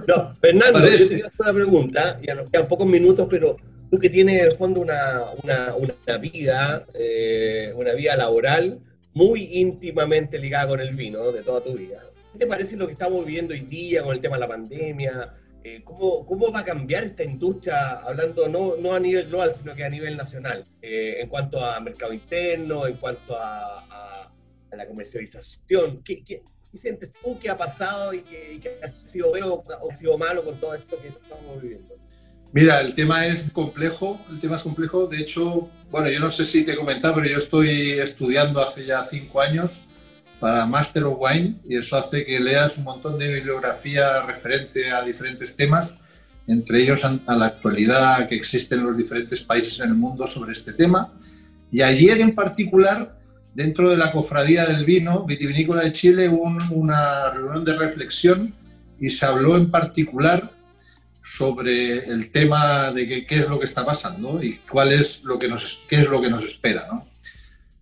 [0.05, 3.57] No, Fernando, yo te quiero hacer una pregunta, ya nos quedan pocos minutos, pero
[3.89, 8.81] tú que tienes en el fondo una, una, una vida, eh, una vida laboral
[9.15, 12.01] muy íntimamente ligada con el vino de toda tu vida.
[12.33, 15.35] ¿Qué te parece lo que estamos viviendo hoy día con el tema de la pandemia?
[15.65, 19.75] Eh, ¿cómo, ¿Cómo va a cambiar esta industria, hablando no, no a nivel global, sino
[19.77, 24.33] que a nivel nacional, eh, en cuanto a mercado interno, en cuanto a, a-
[24.73, 26.03] a la comercialización?
[26.03, 29.63] ¿Qué, qué, qué sientes tú que ha pasado y que, y que ha sido bueno
[29.81, 31.95] o ha sido malo con todo esto que estamos viviendo?
[32.53, 35.07] Mira, el tema es complejo, el tema es complejo.
[35.07, 38.85] De hecho, bueno, yo no sé si te he comentado, pero yo estoy estudiando hace
[38.85, 39.81] ya cinco años
[40.43, 45.05] para Master of Wine y eso hace que leas un montón de bibliografía referente a
[45.05, 46.01] diferentes temas,
[46.49, 50.51] entre ellos a la actualidad que existe en los diferentes países en el mundo sobre
[50.51, 51.13] este tema.
[51.71, 53.21] Y ayer en particular,
[53.55, 58.53] dentro de la Cofradía del Vino Vitivinícola de Chile, hubo una reunión de reflexión
[58.99, 60.51] y se habló en particular
[61.23, 65.47] sobre el tema de qué, es lo que está pasando y cuál es lo que
[65.47, 66.89] nos, qué es lo que nos espera.
[66.93, 67.07] ¿no?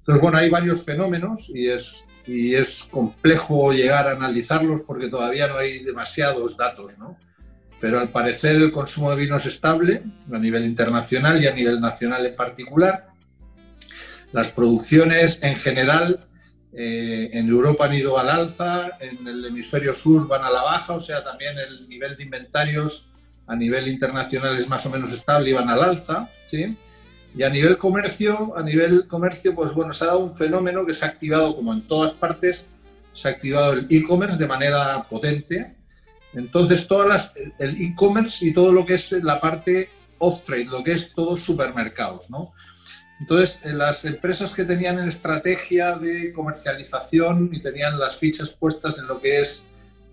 [0.00, 5.49] Entonces, bueno, hay varios fenómenos y es, y es complejo llegar a analizarlos porque todavía
[5.49, 7.18] no hay demasiados datos, ¿no?
[7.81, 11.81] Pero al parecer el consumo de vino es estable a nivel internacional y a nivel
[11.81, 13.09] nacional en particular.
[14.33, 16.29] Las producciones en general
[16.73, 20.93] eh, en Europa han ido al alza, en el hemisferio sur van a la baja,
[20.93, 23.09] o sea, también el nivel de inventarios
[23.47, 26.77] a nivel internacional es más o menos estable y van al alza, ¿sí?
[27.35, 30.95] Y a nivel comercio, a nivel comercio, pues bueno, se ha dado un fenómeno que
[30.95, 32.66] se ha activado como en todas partes,
[33.12, 35.74] se ha activado el e-commerce de manera potente.
[36.35, 40.93] Entonces, todas las, el e-commerce y todo lo que es la parte off-trade, lo que
[40.93, 42.53] es todos supermercados, ¿no?
[43.20, 49.20] Entonces, las empresas que tenían estrategia de comercialización y tenían las fichas puestas en lo
[49.20, 49.66] que es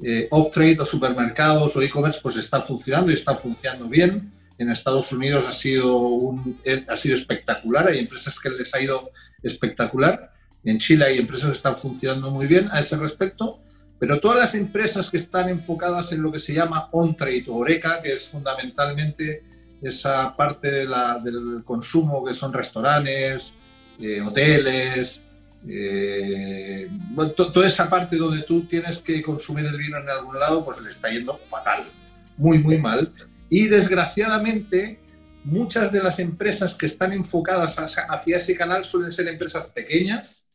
[0.03, 4.31] eh, off-trade o supermercados o e-commerce pues están funcionando y están funcionando bien.
[4.57, 8.81] En Estados Unidos ha sido, un, eh, ha sido espectacular, hay empresas que les ha
[8.81, 9.11] ido
[9.43, 10.33] espectacular.
[10.63, 13.61] En Chile hay empresas que están funcionando muy bien a ese respecto,
[13.99, 17.99] pero todas las empresas que están enfocadas en lo que se llama on-trade o ORECA,
[18.01, 19.43] que es fundamentalmente
[19.81, 23.53] esa parte del consumo que son restaurantes,
[23.99, 25.27] eh, hoteles,
[25.67, 26.89] eh,
[27.35, 30.89] toda esa parte donde tú tienes que consumir el vino en algún lado, pues le
[30.89, 31.85] está yendo fatal,
[32.37, 33.11] muy, muy mal.
[33.49, 34.99] Y desgraciadamente,
[35.43, 40.47] muchas de las empresas que están enfocadas hacia ese canal suelen ser empresas pequeñas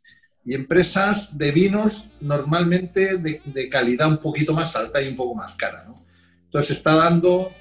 [0.44, 5.54] y empresas de vinos normalmente de, calidad un poquito más alta y un poco más
[5.54, 5.86] cara.
[6.44, 7.52] Entonces está dando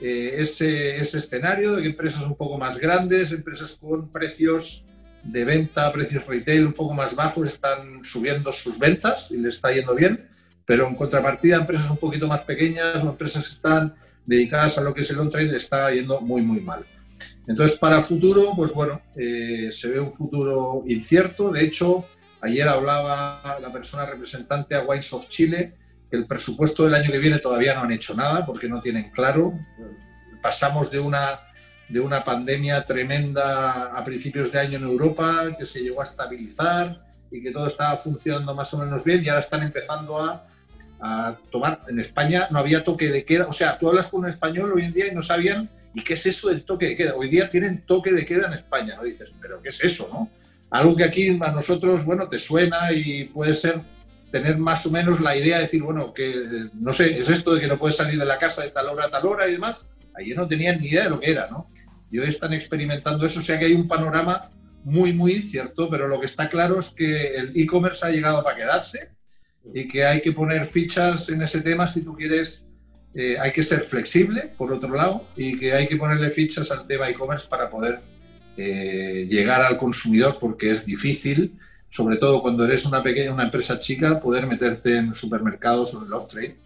[0.00, 4.84] eh, ese, ese escenario de que empresas un poco más grandes, empresas con precios
[5.22, 9.72] de venta precios retail un poco más bajos están subiendo sus ventas y les está
[9.72, 10.28] yendo bien,
[10.64, 13.94] pero en contrapartida empresas un poquito más pequeñas o empresas que están
[14.30, 16.84] dedicadas a lo que es el on-trade está yendo muy, muy mal.
[17.48, 21.50] Entonces, para futuro, pues bueno, eh, se ve un futuro incierto.
[21.50, 22.06] De hecho,
[22.40, 25.74] ayer hablaba la persona representante a Wines of Chile
[26.08, 29.10] que el presupuesto del año que viene todavía no han hecho nada porque no tienen
[29.10, 29.52] claro.
[30.40, 31.40] Pasamos de una
[31.88, 37.04] de una pandemia tremenda a principios de año en Europa, que se llegó a estabilizar
[37.32, 40.46] y que todo estaba funcionando más o menos bien y ahora están empezando a,
[41.50, 41.82] tomar.
[41.88, 44.84] En España no había toque de queda, o sea, tú hablas con un español hoy
[44.84, 47.14] en día y no sabían, ¿y qué es eso del toque de queda?
[47.14, 49.04] Hoy día tienen toque de queda en España, ¿no?
[49.04, 50.30] Dices, ¿pero qué es eso, no?
[50.70, 53.80] Algo que aquí a nosotros, bueno, te suena y puede ser
[54.30, 57.60] tener más o menos la idea de decir, bueno, que no sé, es esto de
[57.60, 59.88] que no puedes salir de la casa de tal hora a tal hora y demás
[60.14, 61.66] Ayer no tenían ni idea de lo que era, ¿no?
[62.10, 64.50] Y hoy están experimentando eso, o sea que hay un panorama
[64.84, 68.56] muy, muy incierto, pero lo que está claro es que el e-commerce ha llegado para
[68.56, 69.10] quedarse
[69.74, 72.66] y que hay que poner fichas en ese tema si tú quieres,
[73.14, 76.86] eh, hay que ser flexible, por otro lado, y que hay que ponerle fichas al
[76.86, 78.00] tema e-commerce para poder
[78.56, 81.58] eh, llegar al consumidor, porque es difícil,
[81.88, 86.06] sobre todo cuando eres una pequeña, una empresa chica, poder meterte en supermercados o en
[86.06, 86.56] el off-trade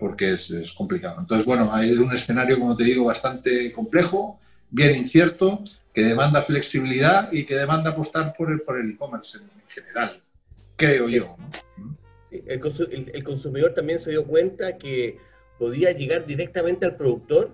[0.00, 1.20] porque es, complicado.
[1.20, 4.40] Entonces, bueno, hay un escenario, como te digo, bastante complejo,
[4.70, 9.44] bien incierto, que demanda flexibilidad y que demanda apostar por el por el e-commerce en,
[9.68, 10.20] general,
[10.74, 11.36] creo yo.
[12.30, 15.18] El, consumidor también se dio cuenta que
[15.58, 17.50] podía llegar directamente al productor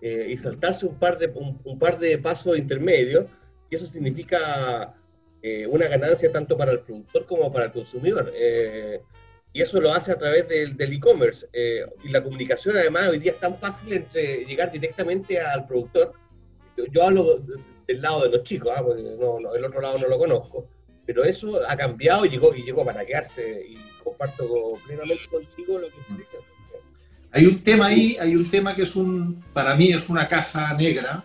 [0.00, 1.28] eh, y saltarse un par de,
[1.64, 3.26] un, par de pasos intermedios,
[3.70, 4.94] y eso significa
[5.42, 8.32] eh, una ganancia tanto para el productor como para el consumidor.
[8.34, 9.00] Eh,
[9.52, 11.48] y eso lo hace a través del e-commerce.
[12.04, 16.12] Y la comunicación además hoy día es tan fácil entre llegar directamente al productor.
[16.92, 17.40] Yo, hablo
[17.88, 18.84] del lado de los chicos, ¿ah?
[18.84, 20.68] porque no, el otro lado no lo conozco,
[21.06, 23.66] pero eso ha cambiado y llegó, y llegó para quedarse
[24.08, 26.40] comparto plenamente contigo lo que tú dices.
[27.30, 30.72] Hay un tema ahí, hay un tema que es un, para mí es una caja
[30.74, 31.24] negra,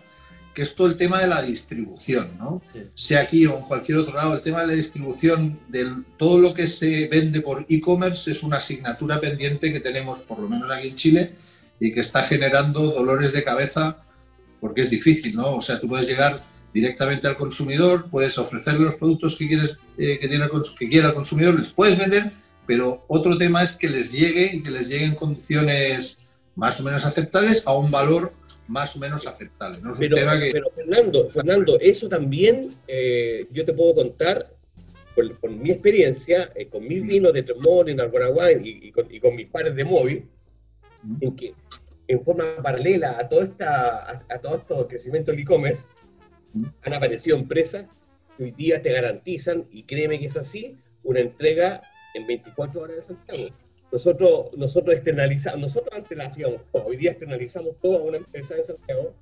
[0.54, 2.62] que es todo el tema de la distribución, ¿no?
[2.94, 6.54] Sea aquí o en cualquier otro lado, el tema de la distribución de todo lo
[6.54, 10.88] que se vende por e-commerce es una asignatura pendiente que tenemos, por lo menos aquí
[10.88, 11.32] en Chile,
[11.80, 14.04] y que está generando dolores de cabeza
[14.60, 15.56] porque es difícil, ¿no?
[15.56, 20.18] O sea, tú puedes llegar directamente al consumidor, puedes ofrecerle los productos que, quieres, eh,
[20.20, 22.32] que, tiene, que quiera el consumidor, les puedes vender,
[22.66, 26.18] pero otro tema es que les llegue y que les llegue en condiciones
[26.56, 28.32] más o menos aceptables a un valor
[28.68, 29.80] más o menos aceptable.
[29.82, 30.50] No es un Pero, tema que...
[30.52, 34.50] pero Fernando, Fernando, eso también eh, yo te puedo contar
[35.14, 39.12] por, por mi experiencia eh, con mis vinos de Tremont, en Wine y, y con,
[39.12, 40.28] y con mis pares de móvil,
[41.20, 41.54] en que
[42.08, 45.82] en forma paralela a todo, esta, a, a todo este crecimiento del e-commerce,
[46.82, 47.86] han aparecido empresas
[48.36, 51.82] que hoy día te garantizan, y créeme que es así, una entrega
[52.14, 53.48] en 24 horas de Santiago.
[53.92, 58.54] Nosotros, nosotros externalizamos, nosotros antes la hacíamos todo, hoy día externalizamos todo a una empresa
[58.54, 59.14] de Santiago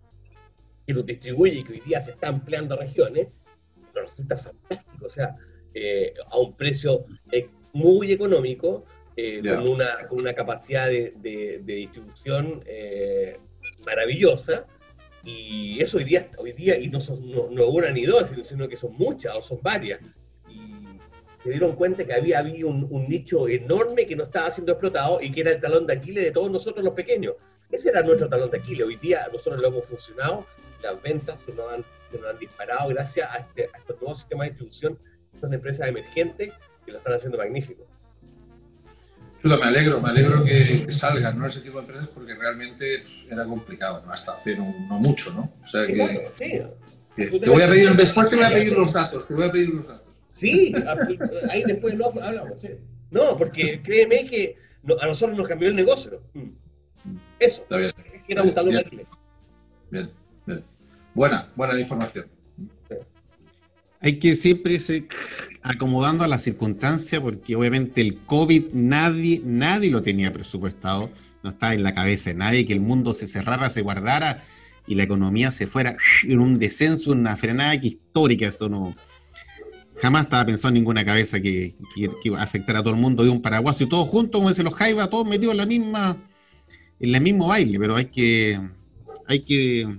[0.86, 3.28] que nos distribuye y que hoy día se está ampliando a regiones,
[3.95, 5.36] nos resulta fantástico, o sea,
[5.74, 8.84] eh, a un precio eh, muy económico,
[9.16, 13.38] eh, con, una, con una capacidad de, de- de distribución eh,
[13.84, 14.66] maravillosa,
[15.24, 18.68] y eso hoy día, hoy día y no son no, no una ni dos, sino
[18.68, 20.01] que son muchas o son varias.
[21.43, 25.18] Se dieron cuenta que había, había un, un nicho enorme que no estaba siendo explotado
[25.20, 27.34] y que era el talón de Aquiles de todos nosotros los pequeños.
[27.70, 28.86] Ese era nuestro talón de Aquiles.
[28.86, 30.47] Hoy día nosotros lo hemos funcionado,
[30.82, 34.18] las ventas se nos han, se nos han disparado gracias a, este, a estos nuevos
[34.18, 34.99] sistemas de distribución.
[35.40, 36.53] Son empresas emergentes
[36.84, 37.86] que lo están haciendo magnífico.
[39.40, 41.47] Chuta, me alegro, me alegro que, que salgan ¿no?
[41.47, 44.12] ese tipo de empresas porque realmente pues, era complicado, ¿no?
[44.12, 45.53] hasta hacer un- no mucho, ¿no?
[45.64, 46.61] O sea Y que, claro, sí,
[47.16, 49.51] que- te voy a pedir, después te voy a pedir los datos, te voy a
[49.51, 50.01] pedir los datos.
[50.34, 50.72] Sí,
[51.50, 52.68] ahí después lo hablamos, sí.
[53.10, 56.22] No, porque créeme que no- a nosotros nos cambió el negocio.
[57.38, 58.86] Eso, Está bien, es que era un talón de Bien.
[58.86, 59.06] Aquiles.
[59.90, 60.10] bien,
[60.46, 60.64] bien.
[61.14, 62.26] Buena, buena información.
[64.00, 65.06] Hay que siempre irse
[65.62, 71.10] acomodando a las circunstancias, porque obviamente el COVID nadie, nadie lo tenía presupuestado,
[71.44, 74.42] no estaba en la cabeza de nadie que el mundo se cerrara, se guardara
[74.88, 78.96] y la economía se fuera en un descenso, una frenada que histórica, eso no.
[80.01, 83.01] Jamás estaba pensado en ninguna cabeza que, que, que iba a afectar a todo el
[83.01, 85.66] mundo de un paraguaso y todos juntos, como dicen los Jaiba, todos metidos en la
[85.66, 86.16] misma,
[86.99, 88.59] en el mismo baile, pero hay que,
[89.26, 89.97] hay que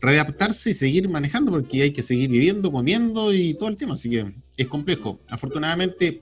[0.00, 4.10] readaptarse y seguir manejando porque hay que seguir viviendo, comiendo y todo el tema, así
[4.10, 5.20] que es complejo.
[5.30, 6.20] Afortunadamente,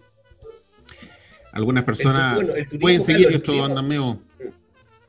[1.52, 4.22] algunas personas bueno, el turismo, pueden seguir turismo- andan medio...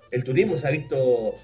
[0.10, 1.36] el turismo se ha visto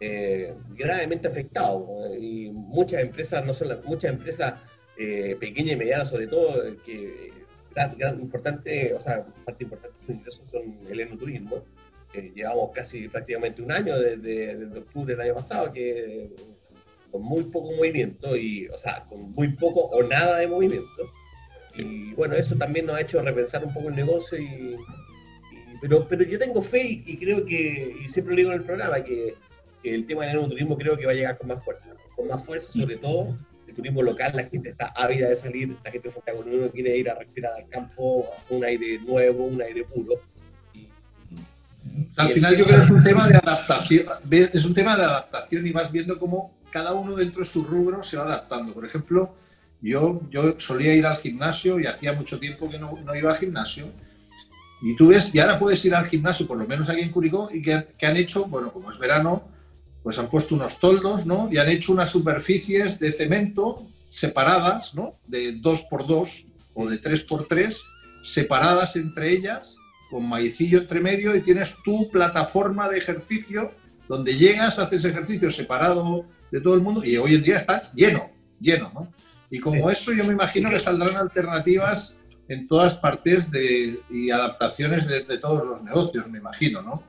[0.00, 2.14] eh, gravemente afectado ¿no?
[2.14, 4.54] y muchas empresas, no solo muchas empresas
[5.02, 7.32] eh, pequeñas y medianas sobre todo, eh, que
[7.74, 11.64] gran, gran importante, o sea, parte importante de sus ingresos son el enoturismo.
[12.12, 16.28] Eh, llevamos casi prácticamente un año desde, desde octubre del año pasado que
[17.10, 21.10] con muy poco movimiento y, o sea, con muy poco o nada de movimiento.
[21.76, 24.76] Y bueno, eso también nos ha hecho repensar un poco el negocio y,
[25.80, 28.64] pero, pero yo tengo fe y, y creo que, y siempre lo digo en el
[28.66, 29.34] programa, que,
[29.82, 32.44] que el tema del enoturismo creo que va a llegar con más fuerza, con más
[32.44, 33.34] fuerza sobre todo
[33.70, 36.96] el turismo local, la gente está ávida de salir, la gente de Santiago Nuevo quiere
[36.96, 40.14] ir a respirar al campo, un aire nuevo, un aire puro.
[42.16, 45.66] Al final yo creo que es un tema de adaptación, es un tema de adaptación
[45.66, 48.74] y vas viendo cómo cada uno dentro de su rubro se va adaptando.
[48.74, 49.34] Por ejemplo,
[49.80, 53.38] yo, yo solía ir al gimnasio y hacía mucho tiempo que no, no iba al
[53.38, 53.86] gimnasio.
[54.82, 57.50] Y tú ves, y ahora puedes ir al gimnasio, por lo menos aquí en Curicó,
[57.52, 59.44] y que, que han hecho, bueno, como es verano,
[60.02, 61.48] pues han puesto unos toldos, ¿no?
[61.52, 65.14] Y han hecho unas superficies de cemento separadas, ¿no?
[65.26, 66.44] De 2 por 2
[66.74, 67.84] o de 3 por 3
[68.22, 69.76] separadas entre ellas,
[70.10, 73.72] con maicillo entre medio, y tienes tu plataforma de ejercicio
[74.08, 78.30] donde llegas, haces ejercicio separado de todo el mundo, y hoy en día está lleno,
[78.60, 79.12] lleno, ¿no?
[79.50, 85.06] Y como eso, yo me imagino que saldrán alternativas en todas partes de, y adaptaciones
[85.06, 87.02] de, de todos los negocios, me imagino, ¿no?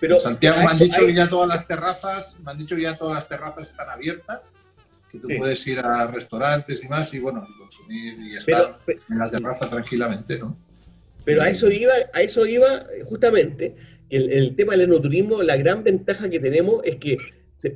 [0.00, 2.82] Pero Santiago me han dicho hay- que ya todas las terrazas, me han dicho que
[2.82, 4.56] ya todas las terrazas están abiertas,
[5.10, 5.36] que tú Sí.
[5.38, 9.68] puedes ir a restaurantes y más y bueno, consumir y estar pero, en la terraza
[9.68, 10.56] tranquilamente, ¿no?
[11.24, 13.74] Pero a eso iba, a eso iba eh, justamente
[14.10, 17.16] el, el tema del enoturismo, la gran ventaja que tenemos es que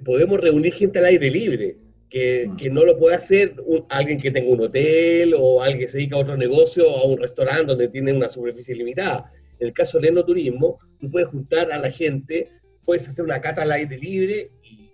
[0.05, 1.77] podemos reunir gente al aire libre,
[2.09, 2.57] que, Mm.
[2.57, 5.99] que no lo puede hacer un- alguien que tenga un hotel o alguien que se
[5.99, 9.31] dedica a otro negocio o a un restaurante donde tiene una superficie limitada.
[9.63, 12.51] En el caso del enoturismo, tú puedes juntar a la gente,
[12.85, 14.91] puedes hacer una cata al aire libre y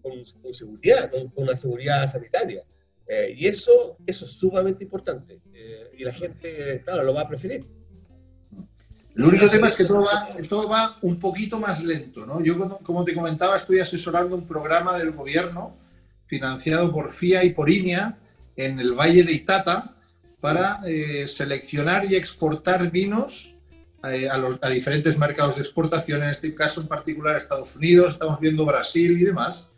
[0.00, 2.62] con, seguridad, con, con una seguridad sanitaria.
[3.08, 5.40] Eh, y eso, eso es sumamente importante.
[5.52, 7.66] Eh, y la gente, claro, lo va a preferir.
[9.16, 12.40] El único tema es que todo va, todo va un poquito más lento, ¿no?
[12.40, 15.76] Yo, como- te comentaba, estoy asesorando un programa del gobierno
[16.26, 18.16] financiado por FIA y por INEA
[18.54, 19.96] en el Valle de Itata
[20.38, 23.56] para eh, seleccionar y exportar vinos
[24.02, 28.12] a, los, a diferentes mercados de exportación, en este caso en particular a Estados Unidos,
[28.12, 29.70] estamos viendo Brasil y demás.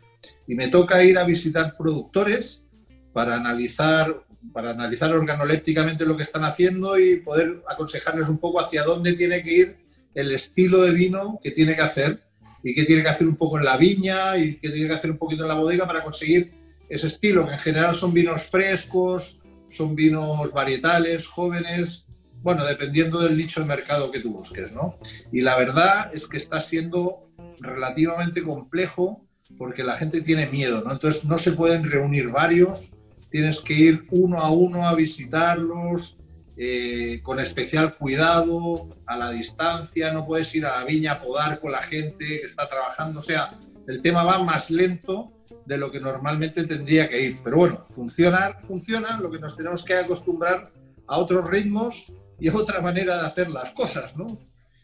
[0.47, 2.67] Y me toca ir a visitar productores
[3.13, 8.83] para analizar, para analizar organolépticamente lo que están haciendo y poder aconsejarles un poco hacia
[8.83, 9.77] dónde tiene que ir
[10.13, 12.19] el estilo de vino que tiene que hacer
[12.63, 15.11] y qué tiene que hacer un poco en la viña y qué tiene que hacer
[15.11, 16.51] un poquito en la bodega para conseguir
[16.89, 22.05] ese estilo, que en general son vinos frescos, son vinos varietales, jóvenes,
[22.41, 24.97] bueno, dependiendo del nicho de mercado que tú busques, ¿no?
[25.31, 27.19] Y la verdad es que está siendo
[27.59, 29.25] relativamente complejo
[29.57, 30.91] porque la gente tiene miedo, ¿no?
[30.91, 32.91] Entonces no se pueden reunir varios,
[33.29, 36.17] tienes que ir uno a uno a visitarlos,
[36.57, 41.59] eh, con especial cuidado, a la distancia, no puedes ir a la viña a podar
[41.59, 45.33] con la gente que está trabajando, o sea, el tema va más lento
[45.65, 47.39] de lo que normalmente tendría que ir.
[47.43, 50.71] Pero bueno, funciona, funciona, lo que nos tenemos que acostumbrar
[51.07, 52.11] a otros ritmos
[52.41, 54.37] y a otra manera de hacer las cosas, ¿no?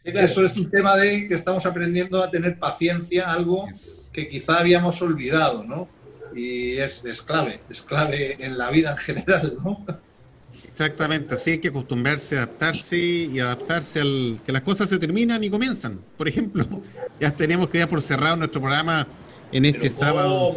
[0.04, 3.66] Eso es un tema de que estamos aprendiendo a tener paciencia, algo
[4.12, 5.88] que quizá habíamos olvidado, ¿no?
[6.34, 9.84] Y es, es clave, es clave en la vida en general, ¿no?
[10.64, 15.50] Exactamente, así hay que acostumbrarse, adaptarse y adaptarse al que las cosas se terminan y
[15.50, 15.98] comienzan.
[16.16, 16.64] Por ejemplo,
[17.20, 19.04] ya tenemos que dar por cerrado nuestro programa
[19.50, 20.54] en este sábado.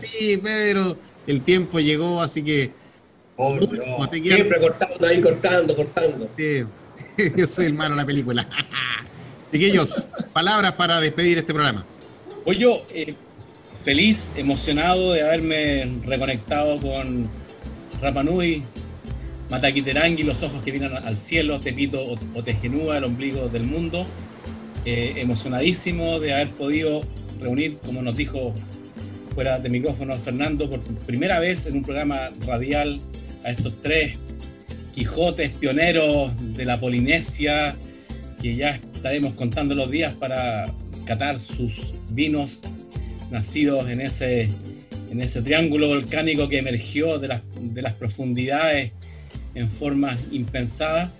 [0.00, 0.96] Sí, pero
[1.26, 2.85] el tiempo llegó, así que.
[3.36, 6.30] Siempre cortando ahí, cortando, cortando.
[6.36, 6.64] Sí,
[7.36, 8.46] yo soy el malo de la película.
[9.52, 11.84] Chiquillos, palabras para despedir este programa.
[12.44, 13.14] Hoy yo, eh,
[13.84, 17.28] feliz, emocionado de haberme reconectado con
[18.00, 18.62] Rapanui,
[19.50, 24.04] Mataquiterangui, los ojos que vienen al cielo, Tepito o Tejenúa, el ombligo del mundo.
[24.84, 27.02] Eh, emocionadísimo de haber podido
[27.40, 28.54] reunir, como nos dijo
[29.34, 33.00] fuera de micrófono Fernando, por primera vez en un programa radial
[33.46, 34.18] a estos tres
[34.94, 37.76] Quijotes pioneros de la Polinesia,
[38.40, 40.64] que ya estaremos contando los días para
[41.04, 42.62] catar sus vinos
[43.30, 44.48] nacidos en ese,
[45.10, 48.92] en ese triángulo volcánico que emergió de las, de las profundidades
[49.54, 51.12] en forma impensada.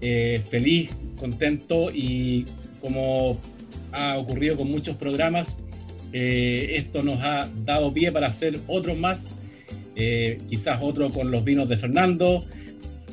[0.00, 2.46] Eh, feliz, contento y
[2.80, 3.38] como
[3.92, 5.58] ha ocurrido con muchos programas,
[6.14, 9.28] eh, esto nos ha dado pie para hacer otros más,
[9.96, 12.44] eh, quizás otro con los vinos de Fernando,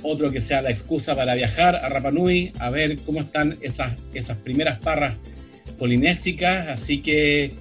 [0.02, 4.38] otro que sea la excusa para viajar a Rapanui, a ver cómo están esas, esas
[4.38, 5.16] primeras parras
[5.78, 7.52] polinésicas, así que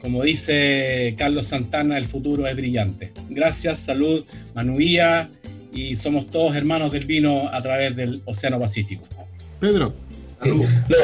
[0.00, 3.12] como dice Carlos Santana, el futuro es brillante.
[3.28, 4.24] Gracias, salud,
[4.54, 5.28] Manuía,
[5.72, 9.06] y somos todos hermanos del vino a través del Océano Pacífico.
[9.60, 9.94] Pedro.
[10.44, 10.54] No,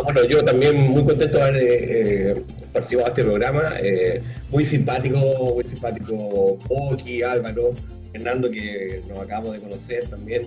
[0.05, 2.43] bueno, yo también muy contento de haber eh,
[2.75, 3.63] participado en este programa.
[3.81, 4.21] Eh,
[4.51, 5.19] muy simpático,
[5.55, 7.73] muy simpático Poki, Álvaro,
[8.13, 10.43] Fernando, que nos acabamos de conocer también.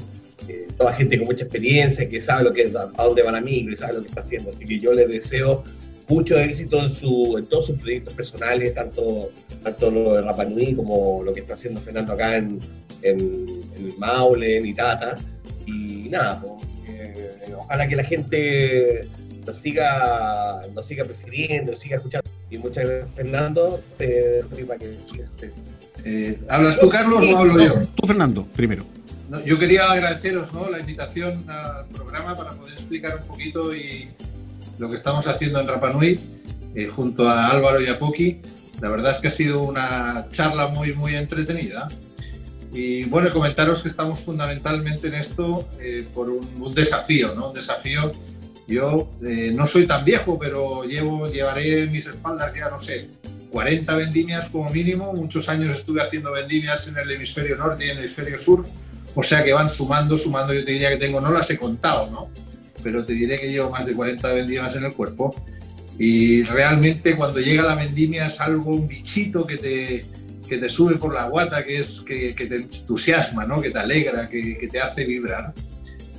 [0.48, 3.42] Eh, toda gente con mucha experiencia, que sabe lo que es, a, dónde va la
[3.42, 4.52] micro y sabe lo que está haciendo.
[4.52, 5.64] Así que yo les deseo
[6.10, 9.32] mucho éxito en, su, en todos sus proyectos personales, tanto,
[9.64, 12.60] tanto lo de Rapanui como lo que está haciendo Fernando acá en,
[13.02, 13.46] en,
[13.98, 15.16] Maule, en Itata.
[15.66, 16.64] Y nada, pues,
[17.58, 19.02] ojalá que la gente
[19.48, 22.30] nos siga, nos siga prefiriendo, nos siga escuchando.
[22.52, 23.82] Y muchas gracias, Fernando.
[23.98, 24.44] Eh,
[26.04, 27.82] eh, ¿Hablas tú, Carlos, o hablo yo?
[27.96, 28.86] Tú, Fernando, primero.
[29.46, 30.70] yo quería agradeceros ¿no?
[30.70, 34.10] la invitación al programa para poder explicar un poquito y
[34.78, 36.20] lo que estamos haciendo en Rapanui
[36.76, 38.42] eh, junto a Álvaro y a Poki.
[38.82, 41.88] La verdad es que ha sido una charla muy, muy entretenida.
[42.72, 47.50] Y bueno, comentaros que estamos fundamentalmente en esto eh, por un, desafío, ¿no?
[47.50, 48.12] Un desafío.
[48.68, 53.08] Yo eh, no soy tan viejo, pero llevo, llevaré en mis espaldas ya, no sé,
[53.52, 55.14] 40 vendimias como mínimo.
[55.14, 58.66] Muchos años estuve haciendo vendimias en el hemisferio norte y en el hemisferio sur.
[59.16, 60.54] O sea que van sumando, sumando.
[60.54, 62.30] Yo te diría que tengo, no las he contado, ¿no?
[62.84, 65.36] pero te diré que llevo más de 40 vendimias en el cuerpo.
[66.00, 70.06] Y realmente cuando llega la vendimia es algo, un bichito que te,
[70.48, 73.60] que te sube por la guata, que, es, que, te entusiasma, ¿no?
[73.60, 75.54] que te alegra, que, te hace vibrar.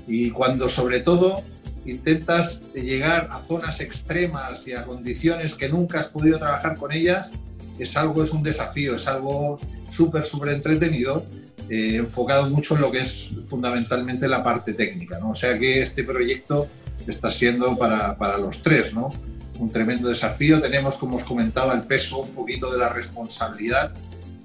[0.06, 1.42] Y cuando sobre todo
[1.90, 7.34] intentas llegar a zonas extremas y a condiciones que nunca has podido trabajar con ellas,
[7.78, 9.58] es algo, es un desafío, es algo
[9.88, 11.24] súper, súper entretenido
[11.70, 15.18] eh, enfocado mucho en lo que es fundamentalmente la parte técnica.
[15.18, 15.30] ¿no?
[15.30, 16.66] O sea que este proyecto
[17.06, 19.10] está siendo para, para, los tres ¿no?
[19.58, 20.60] un tremendo desafío.
[20.60, 23.92] Tenemos, como os comentaba, el peso un poquito de la responsabilidad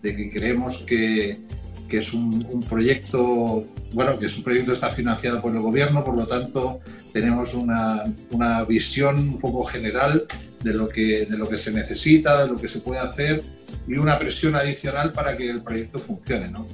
[0.01, 1.39] de que creemos que,
[1.87, 3.63] que es un, un, proyecto,
[3.93, 6.81] bueno, que es un proyecto que está financiado por el gobierno, por lo tanto
[7.13, 10.25] tenemos una, una visión un poco general
[10.61, 13.41] de lo, que, de lo que se necesita, de lo que se puede hacer
[13.87, 16.49] y una presión adicional para que el proyecto funcione.
[16.49, 16.67] ¿no?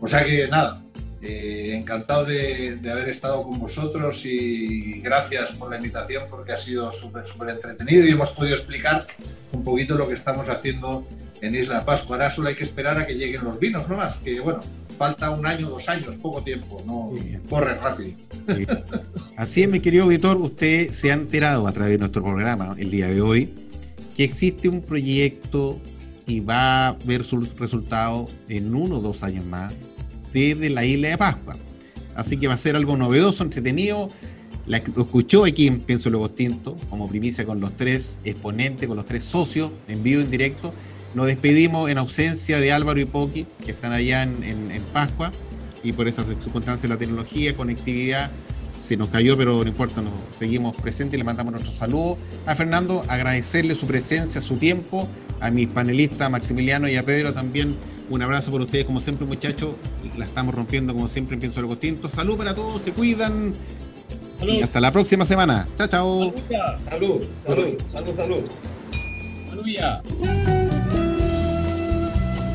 [0.00, 0.82] O sea que nada,
[1.20, 6.92] eh, encantado de, haber estado con vosotros y gracias por la invitación porque ha sido
[6.92, 9.06] súper, súper entretenido y hemos podido explicar
[9.52, 11.06] un poquito lo que estamos haciendo
[11.40, 12.16] en Isla Pascua.
[12.16, 14.18] Ahora solo hay que esperar a que lleguen los vinos, ¿no más?
[14.18, 14.60] Que bueno,
[14.94, 17.12] falta un año, dos años, poco tiempo, no
[17.48, 18.12] corre rápido.
[19.36, 22.90] Así es, mi querido auditor, usted se ha enterado a través de nuestro programa el
[22.90, 23.52] día de hoy
[24.16, 25.80] que existe un proyecto
[26.26, 29.74] y va a ver su resultado en uno o dos años más
[30.32, 31.54] desde la isla de Pascua.
[32.14, 34.08] Así que va a ser algo novedoso, entretenido.
[34.66, 38.96] La, lo escuchó aquí en Pienso Luego Tinto, como primicia con los tres exponentes, con
[38.96, 40.72] los tres socios, en vivo, en directo.
[41.14, 45.30] Nos despedimos en ausencia de Álvaro y Poki, que están allá en, en Pascua,
[45.82, 48.30] y por esas circunstancias la tecnología, conectividad,
[48.84, 52.54] se nos cayó, pero no importa, nos seguimos presentes y le mandamos nuestro saludo a
[52.54, 55.08] Fernando, agradecerle su presencia, su tiempo,
[55.40, 57.74] a mis panelistas Maximiliano y a Pedro también.
[58.10, 59.74] Un abrazo por ustedes, como siempre, muchachos.
[60.18, 62.10] La estamos rompiendo, como siempre, en Pienso Algo Tinto.
[62.10, 63.54] Salud para todos, se cuidan.
[64.42, 65.66] Y hasta la próxima semana.
[65.78, 66.34] Chao, chao.
[66.90, 68.44] Salud, salud, salud, salud.
[69.48, 70.63] Salud ya.